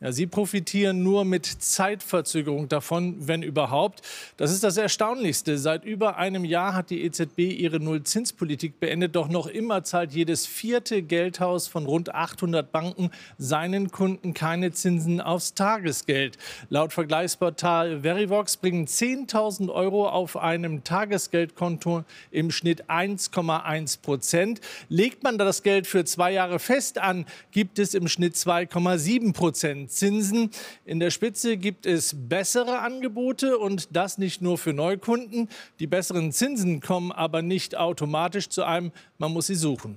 Ja, 0.00 0.10
sie 0.10 0.26
profitieren 0.26 1.04
nur 1.04 1.24
mit 1.24 1.46
Zeitverzögerung 1.46 2.68
davon, 2.68 3.28
wenn 3.28 3.44
überhaupt. 3.44 4.02
Das 4.36 4.50
ist 4.50 4.64
das 4.64 4.76
Erstaunlichste. 4.76 5.56
Seit 5.56 5.84
über 5.84 6.16
einem 6.16 6.44
Jahr 6.44 6.74
hat 6.74 6.90
die 6.90 7.04
EZB 7.04 7.38
ihre 7.38 7.78
Nullzinspolitik 7.78 8.80
beendet. 8.80 9.14
Doch 9.14 9.28
noch 9.28 9.46
immer 9.46 9.84
zahlt 9.84 10.12
jedes 10.12 10.46
vierte 10.46 11.00
Geldhaus 11.02 11.68
von 11.68 11.86
rund 11.86 12.12
800 12.12 12.72
Banken 12.72 13.12
seinen 13.38 13.92
Kunden 13.92 14.34
keine 14.34 14.72
Zinsen 14.72 15.20
aufs 15.20 15.54
Tagesgeld. 15.54 16.38
Laut 16.70 16.92
Vergleichsportal 16.92 18.00
Verivox 18.02 18.56
bringen 18.56 18.86
10.000 18.86 19.72
Euro 19.72 20.08
auf 20.08 20.36
einem 20.36 20.82
Tagesgeldkonto 20.82 22.04
im 22.32 22.50
Schnitt 22.50 22.90
1,1 22.90 24.02
Prozent. 24.02 24.60
Legt 24.88 25.22
man 25.22 25.38
das 25.38 25.62
Geld 25.62 25.86
für 25.86 26.04
zwei 26.04 26.32
Jahre 26.32 26.58
fest 26.58 26.98
an, 26.98 27.26
gibt 27.52 27.78
es 27.78 27.94
im 27.94 28.08
Schnitt 28.08 28.34
2,7 28.34 29.32
Prozent. 29.32 29.83
Zinsen. 29.88 30.50
In 30.84 31.00
der 31.00 31.10
Spitze 31.10 31.56
gibt 31.56 31.86
es 31.86 32.14
bessere 32.28 32.80
Angebote 32.80 33.58
und 33.58 33.94
das 33.94 34.18
nicht 34.18 34.42
nur 34.42 34.58
für 34.58 34.72
Neukunden. 34.72 35.48
Die 35.78 35.86
besseren 35.86 36.32
Zinsen 36.32 36.80
kommen 36.80 37.12
aber 37.12 37.42
nicht 37.42 37.76
automatisch 37.76 38.48
zu 38.48 38.64
einem, 38.64 38.92
man 39.18 39.32
muss 39.32 39.46
sie 39.46 39.54
suchen. 39.54 39.96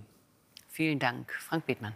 Vielen 0.70 1.00
Dank, 1.00 1.32
Frank 1.40 1.66
Bethmann. 1.66 1.94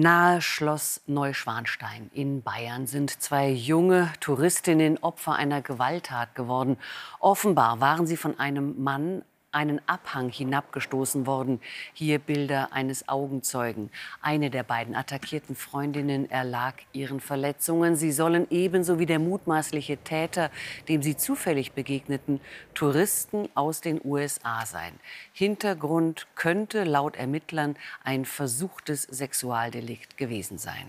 Nahe 0.00 0.40
Schloss 0.40 1.00
Neuschwanstein 1.08 2.08
in 2.14 2.42
Bayern 2.42 2.86
sind 2.86 3.20
zwei 3.20 3.50
junge 3.50 4.12
Touristinnen 4.20 4.98
Opfer 4.98 5.34
einer 5.34 5.60
Gewalttat 5.60 6.36
geworden. 6.36 6.76
Offenbar 7.18 7.80
waren 7.80 8.06
sie 8.06 8.16
von 8.16 8.38
einem 8.38 8.80
Mann 8.80 9.24
einen 9.50 9.80
Abhang 9.86 10.28
hinabgestoßen 10.28 11.26
worden. 11.26 11.60
Hier 11.94 12.18
Bilder 12.18 12.72
eines 12.72 13.08
Augenzeugen. 13.08 13.90
Eine 14.20 14.50
der 14.50 14.62
beiden 14.62 14.94
attackierten 14.94 15.56
Freundinnen 15.56 16.30
erlag 16.30 16.74
ihren 16.92 17.20
Verletzungen. 17.20 17.96
Sie 17.96 18.12
sollen 18.12 18.46
ebenso 18.50 18.98
wie 18.98 19.06
der 19.06 19.18
mutmaßliche 19.18 19.96
Täter, 19.98 20.50
dem 20.88 21.02
sie 21.02 21.16
zufällig 21.16 21.72
begegneten, 21.72 22.40
Touristen 22.74 23.48
aus 23.54 23.80
den 23.80 24.00
USA 24.04 24.66
sein. 24.66 24.92
Hintergrund 25.32 26.26
könnte 26.34 26.84
laut 26.84 27.16
Ermittlern 27.16 27.76
ein 28.04 28.24
versuchtes 28.24 29.02
Sexualdelikt 29.02 30.16
gewesen 30.16 30.58
sein. 30.58 30.86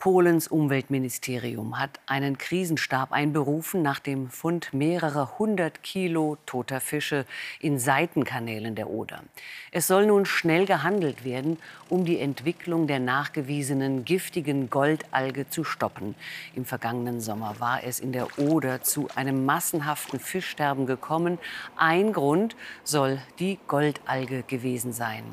Polens 0.00 0.46
Umweltministerium 0.46 1.76
hat 1.76 1.98
einen 2.06 2.38
Krisenstab 2.38 3.10
einberufen 3.10 3.82
nach 3.82 3.98
dem 3.98 4.28
Fund 4.30 4.72
mehrerer 4.72 5.40
hundert 5.40 5.82
Kilo 5.82 6.36
toter 6.46 6.80
Fische 6.80 7.26
in 7.58 7.80
Seitenkanälen 7.80 8.76
der 8.76 8.90
Oder. 8.90 9.24
Es 9.72 9.88
soll 9.88 10.06
nun 10.06 10.24
schnell 10.24 10.66
gehandelt 10.66 11.24
werden, 11.24 11.58
um 11.88 12.04
die 12.04 12.20
Entwicklung 12.20 12.86
der 12.86 13.00
nachgewiesenen 13.00 14.04
giftigen 14.04 14.70
Goldalge 14.70 15.50
zu 15.50 15.64
stoppen. 15.64 16.14
Im 16.54 16.64
vergangenen 16.64 17.20
Sommer 17.20 17.56
war 17.58 17.82
es 17.82 17.98
in 17.98 18.12
der 18.12 18.38
Oder 18.38 18.82
zu 18.82 19.08
einem 19.16 19.46
massenhaften 19.46 20.20
Fischsterben 20.20 20.86
gekommen. 20.86 21.40
Ein 21.76 22.12
Grund 22.12 22.54
soll 22.84 23.18
die 23.40 23.58
Goldalge 23.66 24.44
gewesen 24.44 24.92
sein. 24.92 25.24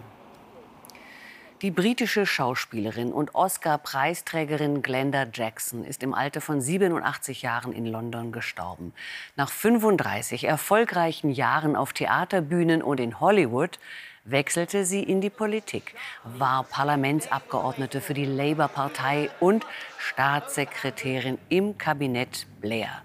Die 1.65 1.71
britische 1.71 2.27
Schauspielerin 2.27 3.11
und 3.11 3.33
Oscar-Preisträgerin 3.33 4.83
Glenda 4.83 5.25
Jackson 5.33 5.83
ist 5.83 6.03
im 6.03 6.13
Alter 6.13 6.39
von 6.39 6.61
87 6.61 7.41
Jahren 7.41 7.73
in 7.73 7.87
London 7.87 8.31
gestorben. 8.31 8.93
Nach 9.35 9.49
35 9.49 10.43
erfolgreichen 10.43 11.31
Jahren 11.31 11.75
auf 11.75 11.91
Theaterbühnen 11.91 12.83
und 12.83 12.99
in 12.99 13.19
Hollywood 13.19 13.79
wechselte 14.25 14.85
sie 14.85 15.01
in 15.01 15.21
die 15.21 15.31
Politik, 15.31 15.95
war 16.23 16.65
Parlamentsabgeordnete 16.65 17.99
für 17.99 18.13
die 18.13 18.25
Labour-Partei 18.25 19.31
und 19.39 19.65
Staatssekretärin 19.97 21.39
im 21.49 21.79
Kabinett 21.79 22.45
Blair. 22.61 23.01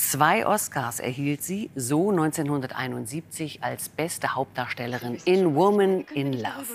Zwei 0.00 0.46
Oscars 0.46 0.98
erhielt 0.98 1.42
sie, 1.42 1.70
so 1.76 2.08
1971 2.10 3.62
als 3.62 3.90
beste 3.90 4.34
Hauptdarstellerin 4.34 5.20
in 5.26 5.54
Woman 5.54 6.06
in 6.14 6.32
Love. 6.32 6.66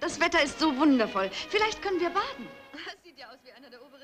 Das 0.00 0.20
Wetter 0.20 0.42
ist 0.42 0.58
so 0.58 0.76
wundervoll. 0.76 1.30
Vielleicht 1.50 1.80
können 1.82 2.00
wir 2.00 2.10
baden. 2.10 2.48
Das 2.72 2.80
sieht 3.04 3.16
ja 3.16 3.28
aus 3.28 3.38
wie 3.44 3.52
einer 3.52 3.70
der 3.70 3.78
Nilarme. 3.78 3.95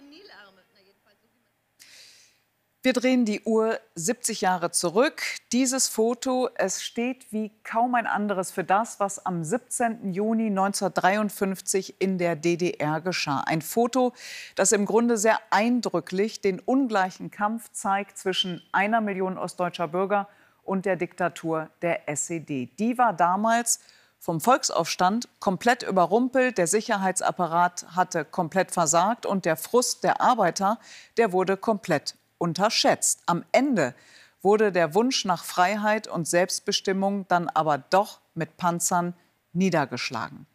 Wir 2.84 2.94
drehen 2.94 3.24
die 3.24 3.42
Uhr 3.42 3.78
70 3.94 4.40
Jahre 4.40 4.72
zurück. 4.72 5.22
Dieses 5.52 5.86
Foto, 5.86 6.48
es 6.56 6.82
steht 6.82 7.30
wie 7.30 7.52
kaum 7.62 7.94
ein 7.94 8.08
anderes 8.08 8.50
für 8.50 8.64
das, 8.64 8.98
was 8.98 9.24
am 9.24 9.44
17. 9.44 10.12
Juni 10.12 10.46
1953 10.46 12.00
in 12.00 12.18
der 12.18 12.34
DDR 12.34 13.00
geschah. 13.00 13.44
Ein 13.46 13.62
Foto, 13.62 14.12
das 14.56 14.72
im 14.72 14.84
Grunde 14.84 15.16
sehr 15.16 15.38
eindrücklich 15.50 16.40
den 16.40 16.58
ungleichen 16.58 17.30
Kampf 17.30 17.70
zeigt 17.70 18.18
zwischen 18.18 18.60
einer 18.72 19.00
Million 19.00 19.38
ostdeutscher 19.38 19.86
Bürger 19.86 20.28
und 20.64 20.84
der 20.84 20.96
Diktatur 20.96 21.70
der 21.82 22.08
SED. 22.08 22.72
Die 22.80 22.98
war 22.98 23.12
damals 23.12 23.78
vom 24.18 24.40
Volksaufstand 24.40 25.28
komplett 25.38 25.84
überrumpelt, 25.84 26.58
der 26.58 26.66
Sicherheitsapparat 26.66 27.86
hatte 27.94 28.24
komplett 28.24 28.72
versagt 28.72 29.24
und 29.24 29.44
der 29.44 29.56
Frust 29.56 30.02
der 30.02 30.20
Arbeiter, 30.20 30.80
der 31.16 31.30
wurde 31.30 31.56
komplett 31.56 32.16
unterschätzt. 32.42 33.20
Am 33.26 33.44
Ende 33.52 33.94
wurde 34.42 34.72
der 34.72 34.94
Wunsch 34.94 35.24
nach 35.24 35.44
Freiheit 35.44 36.08
und 36.08 36.26
Selbstbestimmung 36.26 37.26
dann 37.28 37.48
aber 37.48 37.78
doch 37.78 38.20
mit 38.34 38.56
Panzern 38.56 39.14
niedergeschlagen. 39.52 40.46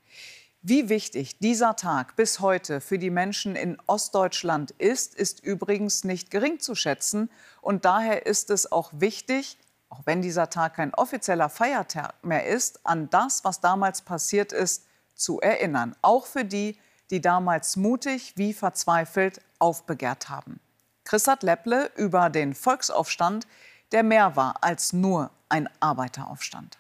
Wie 0.61 0.89
wichtig 0.89 1.39
dieser 1.39 1.77
Tag 1.77 2.17
bis 2.17 2.41
heute 2.41 2.81
für 2.81 2.99
die 2.99 3.09
Menschen 3.09 3.55
in 3.55 3.77
Ostdeutschland 3.87 4.71
ist, 4.71 5.15
ist 5.15 5.39
übrigens 5.39 6.03
nicht 6.03 6.29
gering 6.29 6.59
zu 6.59 6.75
schätzen. 6.75 7.29
Und 7.61 7.85
daher 7.85 8.25
ist 8.25 8.49
es 8.49 8.69
auch 8.69 8.91
wichtig, 8.93 9.57
auch 9.87 10.01
wenn 10.03 10.21
dieser 10.21 10.49
Tag 10.49 10.73
kein 10.73 10.93
offizieller 10.93 11.47
Feiertag 11.47 12.21
mehr 12.21 12.47
ist, 12.47 12.85
an 12.85 13.09
das, 13.09 13.45
was 13.45 13.61
damals 13.61 14.01
passiert 14.01 14.51
ist, 14.51 14.87
zu 15.15 15.39
erinnern. 15.39 15.95
Auch 16.01 16.25
für 16.25 16.43
die, 16.43 16.77
die 17.11 17.21
damals 17.21 17.77
mutig 17.77 18.33
wie 18.35 18.53
verzweifelt 18.53 19.39
aufbegehrt 19.59 20.27
haben. 20.27 20.59
Chrisat 21.07 21.41
Lepple 21.41 21.89
über 21.95 22.29
den 22.29 22.53
Volksaufstand, 22.53 23.47
der 23.93 24.03
mehr 24.03 24.35
war 24.35 24.55
als 24.61 24.91
nur 24.91 25.31
ein 25.47 25.69
Arbeiteraufstand. 25.79 26.77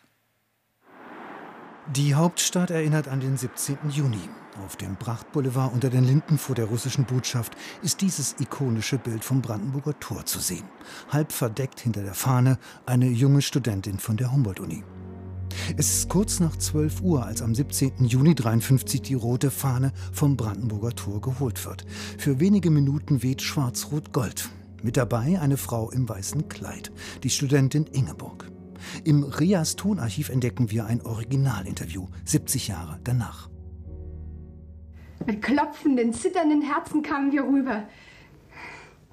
Die 1.95 2.13
Hauptstadt 2.13 2.69
erinnert 2.69 3.07
an 3.07 3.21
den 3.21 3.37
17. 3.37 3.77
Juni. 3.89 4.29
Auf 4.65 4.75
dem 4.75 4.97
Prachtboulevard 4.97 5.71
unter 5.71 5.89
den 5.89 6.03
Linden 6.03 6.37
vor 6.37 6.55
der 6.55 6.65
russischen 6.65 7.05
Botschaft 7.05 7.55
ist 7.81 8.01
dieses 8.01 8.35
ikonische 8.41 8.97
Bild 8.97 9.23
vom 9.23 9.41
Brandenburger 9.41 9.97
Tor 9.97 10.25
zu 10.25 10.39
sehen. 10.39 10.67
Halb 11.09 11.31
verdeckt 11.31 11.79
hinter 11.79 12.03
der 12.03 12.13
Fahne 12.13 12.57
eine 12.85 13.07
junge 13.07 13.41
Studentin 13.41 13.97
von 13.97 14.17
der 14.17 14.33
Humboldt-Uni. 14.33 14.83
Es 15.75 15.93
ist 15.93 16.09
kurz 16.09 16.39
nach 16.39 16.55
12 16.55 17.01
Uhr, 17.01 17.25
als 17.25 17.41
am 17.41 17.53
17. 17.53 18.05
Juni 18.05 18.35
53 18.35 19.01
die 19.01 19.15
rote 19.15 19.51
Fahne 19.51 19.91
vom 20.13 20.37
Brandenburger 20.37 20.95
Tor 20.95 21.19
geholt 21.19 21.65
wird. 21.65 21.85
Für 22.17 22.39
wenige 22.39 22.69
Minuten 22.69 23.21
weht 23.21 23.41
schwarz-rot-gold. 23.41 24.49
Mit 24.81 24.95
dabei 24.95 25.41
eine 25.41 25.57
Frau 25.57 25.89
im 25.89 26.07
weißen 26.07 26.47
Kleid, 26.47 26.91
die 27.23 27.29
Studentin 27.29 27.85
Ingeborg. 27.87 28.49
Im 29.03 29.23
Rias 29.23 29.75
Tonarchiv 29.75 30.29
entdecken 30.29 30.71
wir 30.71 30.85
ein 30.85 31.01
Originalinterview, 31.01 32.07
70 32.23 32.69
Jahre 32.69 32.99
danach. 33.03 33.49
Mit 35.25 35.41
klopfenden, 35.41 36.13
zitternden 36.13 36.61
Herzen 36.61 37.01
kamen 37.01 37.31
wir 37.31 37.43
rüber. 37.43 37.83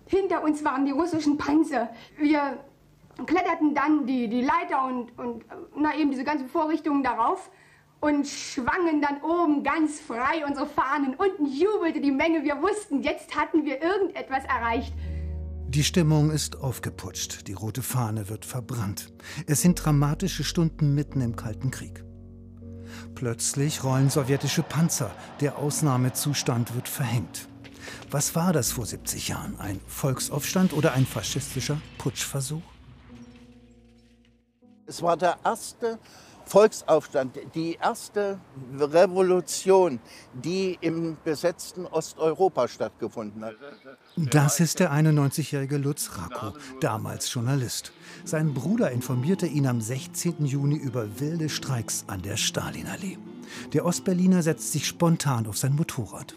Hinter 0.06 0.44
uns 0.44 0.62
waren 0.64 0.84
die 0.84 0.92
russischen 0.92 1.36
Panzer. 1.36 1.90
Wir 2.18 2.58
kletterten 3.26 3.74
dann 3.74 4.06
die, 4.06 4.28
die 4.28 4.42
Leiter 4.42 4.84
und, 4.84 5.16
und 5.18 5.44
na, 5.76 5.96
eben 5.96 6.10
diese 6.10 6.24
ganzen 6.24 6.48
Vorrichtungen 6.48 7.02
darauf 7.02 7.50
und 8.00 8.26
schwangen 8.26 9.00
dann 9.00 9.22
oben 9.22 9.62
ganz 9.62 10.00
frei 10.00 10.44
unsere 10.46 10.66
Fahnen. 10.66 11.14
Unten 11.14 11.46
jubelte 11.46 12.00
die 12.00 12.10
Menge. 12.10 12.44
Wir 12.44 12.60
wussten, 12.60 13.02
jetzt 13.02 13.34
hatten 13.34 13.64
wir 13.64 13.82
irgendetwas 13.82 14.44
erreicht. 14.44 14.92
Die 15.68 15.82
Stimmung 15.82 16.30
ist 16.30 16.60
aufgeputscht, 16.60 17.48
die 17.48 17.52
rote 17.52 17.82
Fahne 17.82 18.28
wird 18.28 18.44
verbrannt. 18.44 19.12
Es 19.46 19.62
sind 19.62 19.74
dramatische 19.82 20.44
Stunden 20.44 20.94
mitten 20.94 21.20
im 21.20 21.34
Kalten 21.34 21.70
Krieg. 21.70 22.04
Plötzlich 23.14 23.82
rollen 23.82 24.10
sowjetische 24.10 24.62
Panzer, 24.62 25.10
der 25.40 25.58
Ausnahmezustand 25.58 26.74
wird 26.74 26.88
verhängt. 26.88 27.48
Was 28.10 28.34
war 28.34 28.52
das 28.52 28.72
vor 28.72 28.86
70 28.86 29.28
Jahren? 29.28 29.58
Ein 29.58 29.80
Volksaufstand 29.86 30.72
oder 30.74 30.92
ein 30.92 31.06
faschistischer 31.06 31.80
Putschversuch? 31.98 32.73
Es 34.86 35.02
war 35.02 35.16
der 35.16 35.38
erste 35.44 35.98
Volksaufstand, 36.46 37.38
die 37.54 37.78
erste 37.80 38.38
Revolution, 38.78 39.98
die 40.34 40.76
im 40.80 41.16
besetzten 41.24 41.86
Osteuropa 41.86 42.68
stattgefunden 42.68 43.44
hat. 43.44 43.54
Das 44.16 44.60
ist 44.60 44.80
der 44.80 44.92
91-jährige 44.92 45.78
Lutz 45.78 46.10
Racco, 46.18 46.56
damals 46.80 47.32
Journalist. 47.32 47.92
Sein 48.24 48.52
Bruder 48.52 48.90
informierte 48.90 49.46
ihn 49.46 49.66
am 49.66 49.80
16. 49.80 50.44
Juni 50.44 50.76
über 50.76 51.18
wilde 51.18 51.48
Streiks 51.48 52.04
an 52.08 52.20
der 52.20 52.36
Stalinallee. 52.36 53.18
Der 53.72 53.86
Ostberliner 53.86 54.42
setzt 54.42 54.72
sich 54.72 54.86
spontan 54.86 55.46
auf 55.46 55.56
sein 55.56 55.74
Motorrad. 55.74 56.36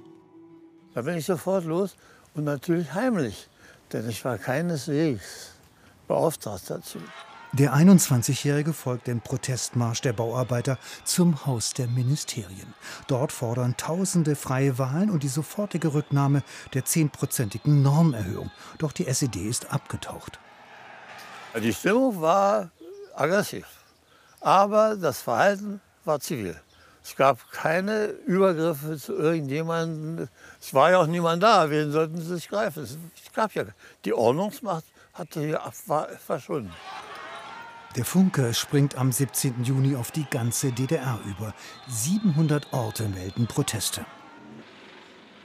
Da 0.94 1.02
bin 1.02 1.18
ich 1.18 1.26
sofort 1.26 1.66
los 1.66 1.96
und 2.34 2.46
natürlich 2.46 2.94
heimlich, 2.94 3.50
denn 3.92 4.10
ich 4.10 4.24
war 4.24 4.38
keineswegs 4.38 5.52
beauftragt 6.08 6.70
dazu. 6.70 7.00
Der 7.54 7.74
21-Jährige 7.74 8.74
folgt 8.74 9.08
dem 9.08 9.22
Protestmarsch 9.22 10.02
der 10.02 10.12
Bauarbeiter 10.12 10.78
zum 11.06 11.46
Haus 11.46 11.74
der 11.74 11.88
Ministerien. 11.88 12.74
Dort 13.08 13.32
fordern 13.32 13.78
Tausende 13.78 14.36
freie 14.36 14.78
Wahlen 14.78 15.10
und 15.10 15.24
die 15.24 15.30
sofortige 15.30 15.94
Rücknahme 15.94 16.44
der 16.74 16.84
zehnprozentigen 16.84 17.82
Normerhöhung. 17.82 18.52
Doch 18.80 18.92
die 18.92 19.08
SED 19.08 19.40
ist 19.40 19.72
abgetaucht. 19.72 20.40
Die 21.62 21.74
Stimmung 21.74 22.20
war 22.20 22.70
aggressiv, 23.16 23.66
aber 24.42 24.98
das 24.98 25.22
Verhalten 25.22 25.80
war 26.04 26.20
zivil. 26.20 26.60
Es 27.02 27.16
gab 27.16 27.50
keine 27.52 28.08
Übergriffe 28.26 28.98
zu 28.98 29.14
irgendjemandem. 29.14 30.28
Es 30.60 30.74
war 30.74 30.92
ja 30.92 30.98
auch 31.00 31.08
niemand 31.08 31.42
da. 31.42 31.70
Wen 31.70 31.94
sollten 31.94 32.18
sie 32.18 32.36
sich 32.36 32.50
greifen? 32.50 32.84
Es 32.84 32.98
gab 33.34 33.54
ja 33.54 33.64
die 34.04 34.14
Ordnungsmacht 34.14 34.84
hatte 35.18 35.42
hier 35.42 35.62
verschwunden. 36.26 36.72
Der 37.98 38.06
Funke 38.06 38.54
springt 38.54 38.96
am 38.96 39.12
17. 39.12 39.64
Juni 39.64 39.96
auf 39.96 40.12
die 40.12 40.26
ganze 40.30 40.72
DDR 40.72 41.20
über. 41.26 41.56
700 41.88 42.72
Orte 42.72 43.10
melden 43.10 43.48
Proteste. 43.48 44.06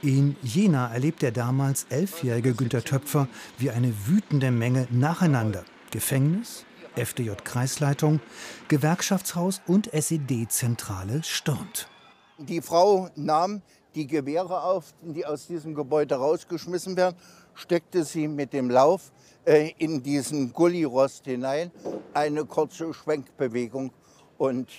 In 0.03 0.35
Jena 0.43 0.93
erlebt 0.93 1.23
der 1.23 1.31
damals 1.31 1.87
elfjährige 1.89 2.53
Günter 2.53 2.83
Töpfer, 2.83 3.27
wie 3.57 3.71
eine 3.71 3.91
wütende 4.05 4.51
Menge 4.51 4.87
nacheinander 4.91 5.65
Gefängnis, 5.89 6.65
FDJ-Kreisleitung, 6.95 8.19
Gewerkschaftshaus 8.67 9.63
und 9.65 9.91
SED-Zentrale 9.91 11.23
stürmt. 11.23 11.89
Die 12.37 12.61
Frau 12.61 13.09
nahm 13.15 13.63
die 13.95 14.07
Gewehre 14.07 14.63
auf, 14.63 14.93
die 15.01 15.25
aus 15.25 15.47
diesem 15.47 15.75
Gebäude 15.75 16.15
rausgeschmissen 16.15 16.95
werden, 16.97 17.15
steckte 17.53 18.03
sie 18.03 18.27
mit 18.27 18.53
dem 18.53 18.69
Lauf 18.69 19.11
äh, 19.45 19.71
in 19.77 20.01
diesen 20.01 20.53
Gullirost 20.53 21.25
hinein, 21.25 21.71
eine 22.13 22.45
kurze 22.45 22.93
Schwenkbewegung 22.93 23.91
und 24.37 24.69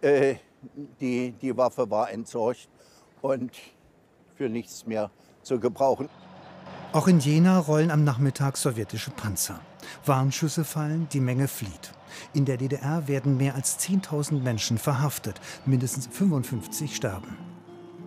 äh, 0.00 0.36
die, 1.00 1.32
die 1.32 1.56
Waffe 1.56 1.88
war 1.90 2.10
entsorgt 2.10 2.68
und 3.22 3.52
für 4.36 4.48
nichts 4.48 4.86
mehr 4.86 5.10
zu 5.42 5.58
gebrauchen. 5.58 6.08
Auch 6.92 7.06
in 7.06 7.20
Jena 7.20 7.58
rollen 7.58 7.90
am 7.90 8.02
Nachmittag 8.02 8.56
sowjetische 8.56 9.10
Panzer. 9.10 9.60
Warnschüsse 10.04 10.64
fallen, 10.64 11.08
die 11.12 11.20
Menge 11.20 11.48
flieht. 11.48 11.92
In 12.32 12.44
der 12.44 12.56
DDR 12.56 13.06
werden 13.08 13.36
mehr 13.36 13.54
als 13.54 13.78
10.000 13.78 14.40
Menschen 14.40 14.78
verhaftet, 14.78 15.40
mindestens 15.66 16.06
55 16.06 16.96
sterben. 16.96 17.36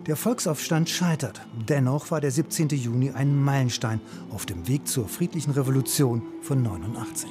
Der 0.06 0.16
Volksaufstand 0.16 0.90
scheitert. 0.90 1.40
Dennoch 1.68 2.10
war 2.10 2.20
der 2.20 2.32
17. 2.32 2.70
Juni 2.70 3.12
ein 3.12 3.40
Meilenstein 3.40 4.00
auf 4.32 4.46
dem 4.46 4.66
Weg 4.66 4.88
zur 4.88 5.08
friedlichen 5.08 5.52
Revolution 5.52 6.22
von 6.42 6.60
89. 6.60 7.30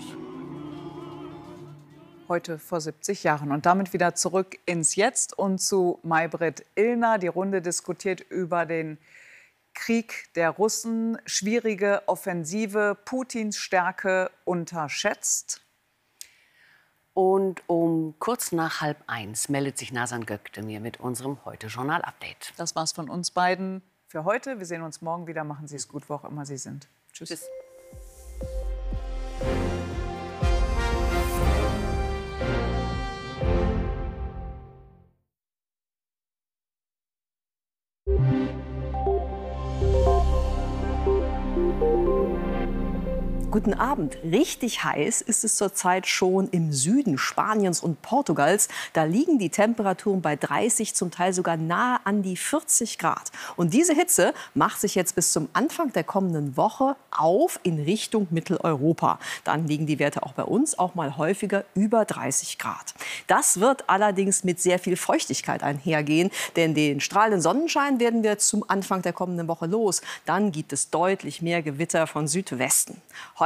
Heute 2.29 2.57
vor 2.59 2.79
70 2.79 3.23
Jahren. 3.23 3.51
Und 3.51 3.65
damit 3.65 3.91
wieder 3.91 4.15
zurück 4.15 4.57
ins 4.65 4.95
Jetzt 4.95 5.37
und 5.37 5.59
zu 5.59 5.99
Maybrit 6.03 6.65
Illner. 6.75 7.17
Die 7.17 7.27
Runde 7.27 7.61
diskutiert 7.61 8.21
über 8.21 8.65
den 8.65 8.97
Krieg 9.73 10.29
der 10.35 10.51
Russen. 10.51 11.17
Schwierige 11.25 12.03
Offensive, 12.05 12.97
Putins 13.03 13.57
Stärke 13.57 14.31
unterschätzt. 14.45 15.61
Und 17.13 17.61
um 17.67 18.15
kurz 18.19 18.51
nach 18.51 18.81
halb 18.81 18.97
eins 19.07 19.49
meldet 19.49 19.77
sich 19.77 19.91
Nasan 19.91 20.25
Gökte 20.25 20.61
mit 20.63 20.99
unserem 20.99 21.43
Heute-Journal-Update. 21.43 22.53
Das 22.57 22.75
war's 22.75 22.93
von 22.93 23.09
uns 23.09 23.31
beiden 23.31 23.81
für 24.07 24.23
heute. 24.23 24.59
Wir 24.59 24.65
sehen 24.65 24.81
uns 24.81 25.01
morgen 25.01 25.27
wieder. 25.27 25.43
Machen 25.43 25.67
Sie 25.67 25.75
es 25.75 25.87
gut, 25.87 26.09
wo 26.09 26.15
auch 26.15 26.25
immer 26.25 26.45
Sie 26.45 26.57
sind. 26.57 26.87
Tschüss. 27.13 27.29
Tschüss. 27.29 27.49
Guten 43.63 43.75
Abend. 43.75 44.17
Richtig 44.23 44.83
heiß 44.83 45.21
ist 45.21 45.43
es 45.43 45.55
zurzeit 45.55 46.07
schon 46.07 46.49
im 46.49 46.73
Süden 46.73 47.19
Spaniens 47.19 47.79
und 47.79 48.01
Portugals. 48.01 48.69
Da 48.93 49.03
liegen 49.03 49.37
die 49.37 49.51
Temperaturen 49.51 50.19
bei 50.19 50.35
30, 50.35 50.95
zum 50.95 51.11
Teil 51.11 51.31
sogar 51.31 51.57
nahe 51.57 51.99
an 52.03 52.23
die 52.23 52.37
40 52.37 52.97
Grad. 52.97 53.31
Und 53.57 53.75
diese 53.75 53.93
Hitze 53.93 54.33
macht 54.55 54.81
sich 54.81 54.95
jetzt 54.95 55.13
bis 55.13 55.31
zum 55.31 55.47
Anfang 55.53 55.93
der 55.93 56.03
kommenden 56.03 56.57
Woche 56.57 56.95
auf 57.11 57.59
in 57.61 57.79
Richtung 57.79 58.25
Mitteleuropa. 58.31 59.19
Dann 59.43 59.67
liegen 59.67 59.85
die 59.85 59.99
Werte 59.99 60.23
auch 60.23 60.33
bei 60.33 60.43
uns 60.43 60.79
auch 60.79 60.95
mal 60.95 61.17
häufiger 61.17 61.63
über 61.75 62.03
30 62.03 62.57
Grad. 62.57 62.95
Das 63.27 63.59
wird 63.59 63.87
allerdings 63.91 64.43
mit 64.43 64.59
sehr 64.59 64.79
viel 64.79 64.95
Feuchtigkeit 64.95 65.61
einhergehen, 65.61 66.31
denn 66.55 66.73
den 66.73 66.99
strahlenden 66.99 67.41
Sonnenschein 67.41 67.99
werden 67.99 68.23
wir 68.23 68.39
zum 68.39 68.65
Anfang 68.67 69.03
der 69.03 69.13
kommenden 69.13 69.47
Woche 69.47 69.67
los. 69.67 70.01
Dann 70.25 70.51
gibt 70.51 70.73
es 70.73 70.89
deutlich 70.89 71.43
mehr 71.43 71.61
Gewitter 71.61 72.07
von 72.07 72.27
Südwesten. 72.27 72.99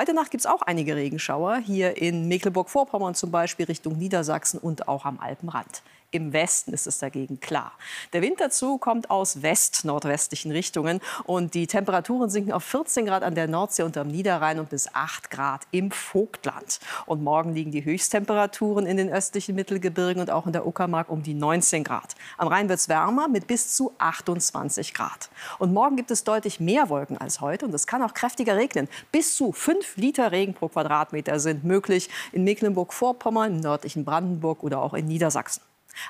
Heute 0.06 0.14
Nacht 0.14 0.30
gibt 0.30 0.42
es 0.42 0.46
auch 0.46 0.62
einige 0.62 0.96
Regenschauer, 0.96 1.58
hier 1.58 1.98
in 2.00 2.28
Mecklenburg-Vorpommern 2.28 3.16
zum 3.16 3.32
Beispiel 3.32 3.66
Richtung 3.66 3.98
Niedersachsen 3.98 4.60
und 4.60 4.88
auch 4.88 5.04
am 5.04 5.20
Alpenrand. 5.20 5.82
Im 6.16 6.32
Westen 6.32 6.72
ist 6.72 6.88
es 6.88 7.00
dagegen 7.00 7.42
klar. 7.42 7.74
Der 8.14 8.22
Wind 8.22 8.40
dazu 8.40 8.78
kommt 8.78 9.10
aus 9.10 9.42
west-nordwestlichen 9.42 10.50
Richtungen 10.50 11.02
und 11.26 11.54
die 11.56 11.68
Temperaturen 11.68 12.30
sinken 12.30 12.54
auf 12.54 12.64
14 12.64 13.06
Grad 13.06 13.22
an 13.22 13.36
der 13.36 13.50
Nordsee 13.50 13.84
und 13.84 13.98
am 13.98 14.08
Niederrhein 14.08 14.62
und 14.62 14.70
bis 14.70 14.88
8 14.96 15.30
Grad 15.30 15.64
im 15.72 15.92
Vogtland. 15.92 16.80
Und 17.06 17.22
morgen 17.22 17.54
liegen 17.54 17.72
die 17.72 17.84
Höchsttemperaturen 17.84 18.86
in 18.86 18.96
den 18.96 19.12
östlichen 19.12 19.56
Mittelgebirgen 19.56 20.22
und 20.22 20.32
auch 20.32 20.46
in 20.46 20.54
der 20.54 20.66
Uckermark 20.66 21.10
um 21.10 21.22
die 21.22 21.34
19 21.34 21.84
Grad. 21.84 22.16
Am 22.38 22.48
Rhein 22.48 22.70
wird 22.70 22.80
es 22.80 22.88
wärmer 22.88 23.28
mit 23.28 23.46
bis 23.46 23.76
zu 23.76 23.92
28 23.98 24.94
Grad. 24.94 25.30
Und 25.60 25.74
morgen 25.74 25.98
gibt 25.98 26.12
es 26.12 26.24
deutlich 26.24 26.62
mehr 26.62 26.88
Wolken 26.88 27.18
als 27.18 27.42
heute 27.42 27.66
und 27.66 27.74
es 27.74 27.88
kann 27.88 28.02
auch 28.02 28.14
kräftiger 28.14 28.56
regnen. 28.56 28.88
Bis 29.12 29.36
zu 29.36 29.52
5 29.52 29.98
Liter 29.98 30.32
Regen 30.32 30.54
pro 30.54 30.70
Quadratmeter 30.70 31.42
sind 31.42 31.66
möglich 31.66 32.10
in 32.32 32.46
Mecklenburg-Vorpommern, 32.46 33.56
im 33.56 33.60
nördlichen 33.60 34.06
Brandenburg 34.06 34.64
oder 34.64 34.82
auch 34.82 34.94
in 34.94 35.08
Niedersachsen. 35.08 35.62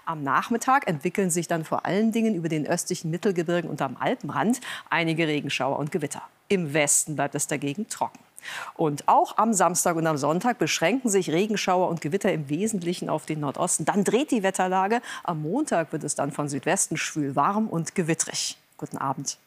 Am 0.05 0.23
Nachmittag 0.23 0.87
entwickeln 0.87 1.29
sich 1.29 1.47
dann 1.47 1.63
vor 1.63 1.85
allen 1.85 2.11
Dingen 2.11 2.35
über 2.35 2.49
den 2.49 2.65
östlichen 2.65 3.11
Mittelgebirgen 3.11 3.69
und 3.69 3.81
am 3.81 3.97
Alpenrand 3.99 4.61
einige 4.89 5.27
Regenschauer 5.27 5.77
und 5.79 5.91
Gewitter. 5.91 6.21
Im 6.47 6.73
Westen 6.73 7.15
bleibt 7.15 7.35
es 7.35 7.47
dagegen 7.47 7.87
trocken. 7.89 8.19
Und 8.75 9.07
auch 9.07 9.37
am 9.37 9.53
Samstag 9.53 9.95
und 9.95 10.05
am 10.05 10.17
Sonntag 10.17 10.59
beschränken 10.59 11.09
sich 11.09 11.31
Regenschauer 11.31 11.89
und 11.89 12.01
Gewitter 12.01 12.31
im 12.31 12.49
Wesentlichen 12.49 13.09
auf 13.09 13.25
den 13.25 13.39
Nordosten. 13.39 13.85
Dann 13.85 14.03
dreht 14.03 14.31
die 14.31 14.43
Wetterlage. 14.43 15.01
Am 15.23 15.41
Montag 15.41 15.91
wird 15.91 16.03
es 16.03 16.15
dann 16.15 16.31
von 16.31 16.47
Südwesten 16.47 16.97
schwül 16.97 17.35
warm 17.35 17.67
und 17.67 17.95
gewittrig. 17.95 18.57
Guten 18.77 18.97
Abend. 18.97 19.37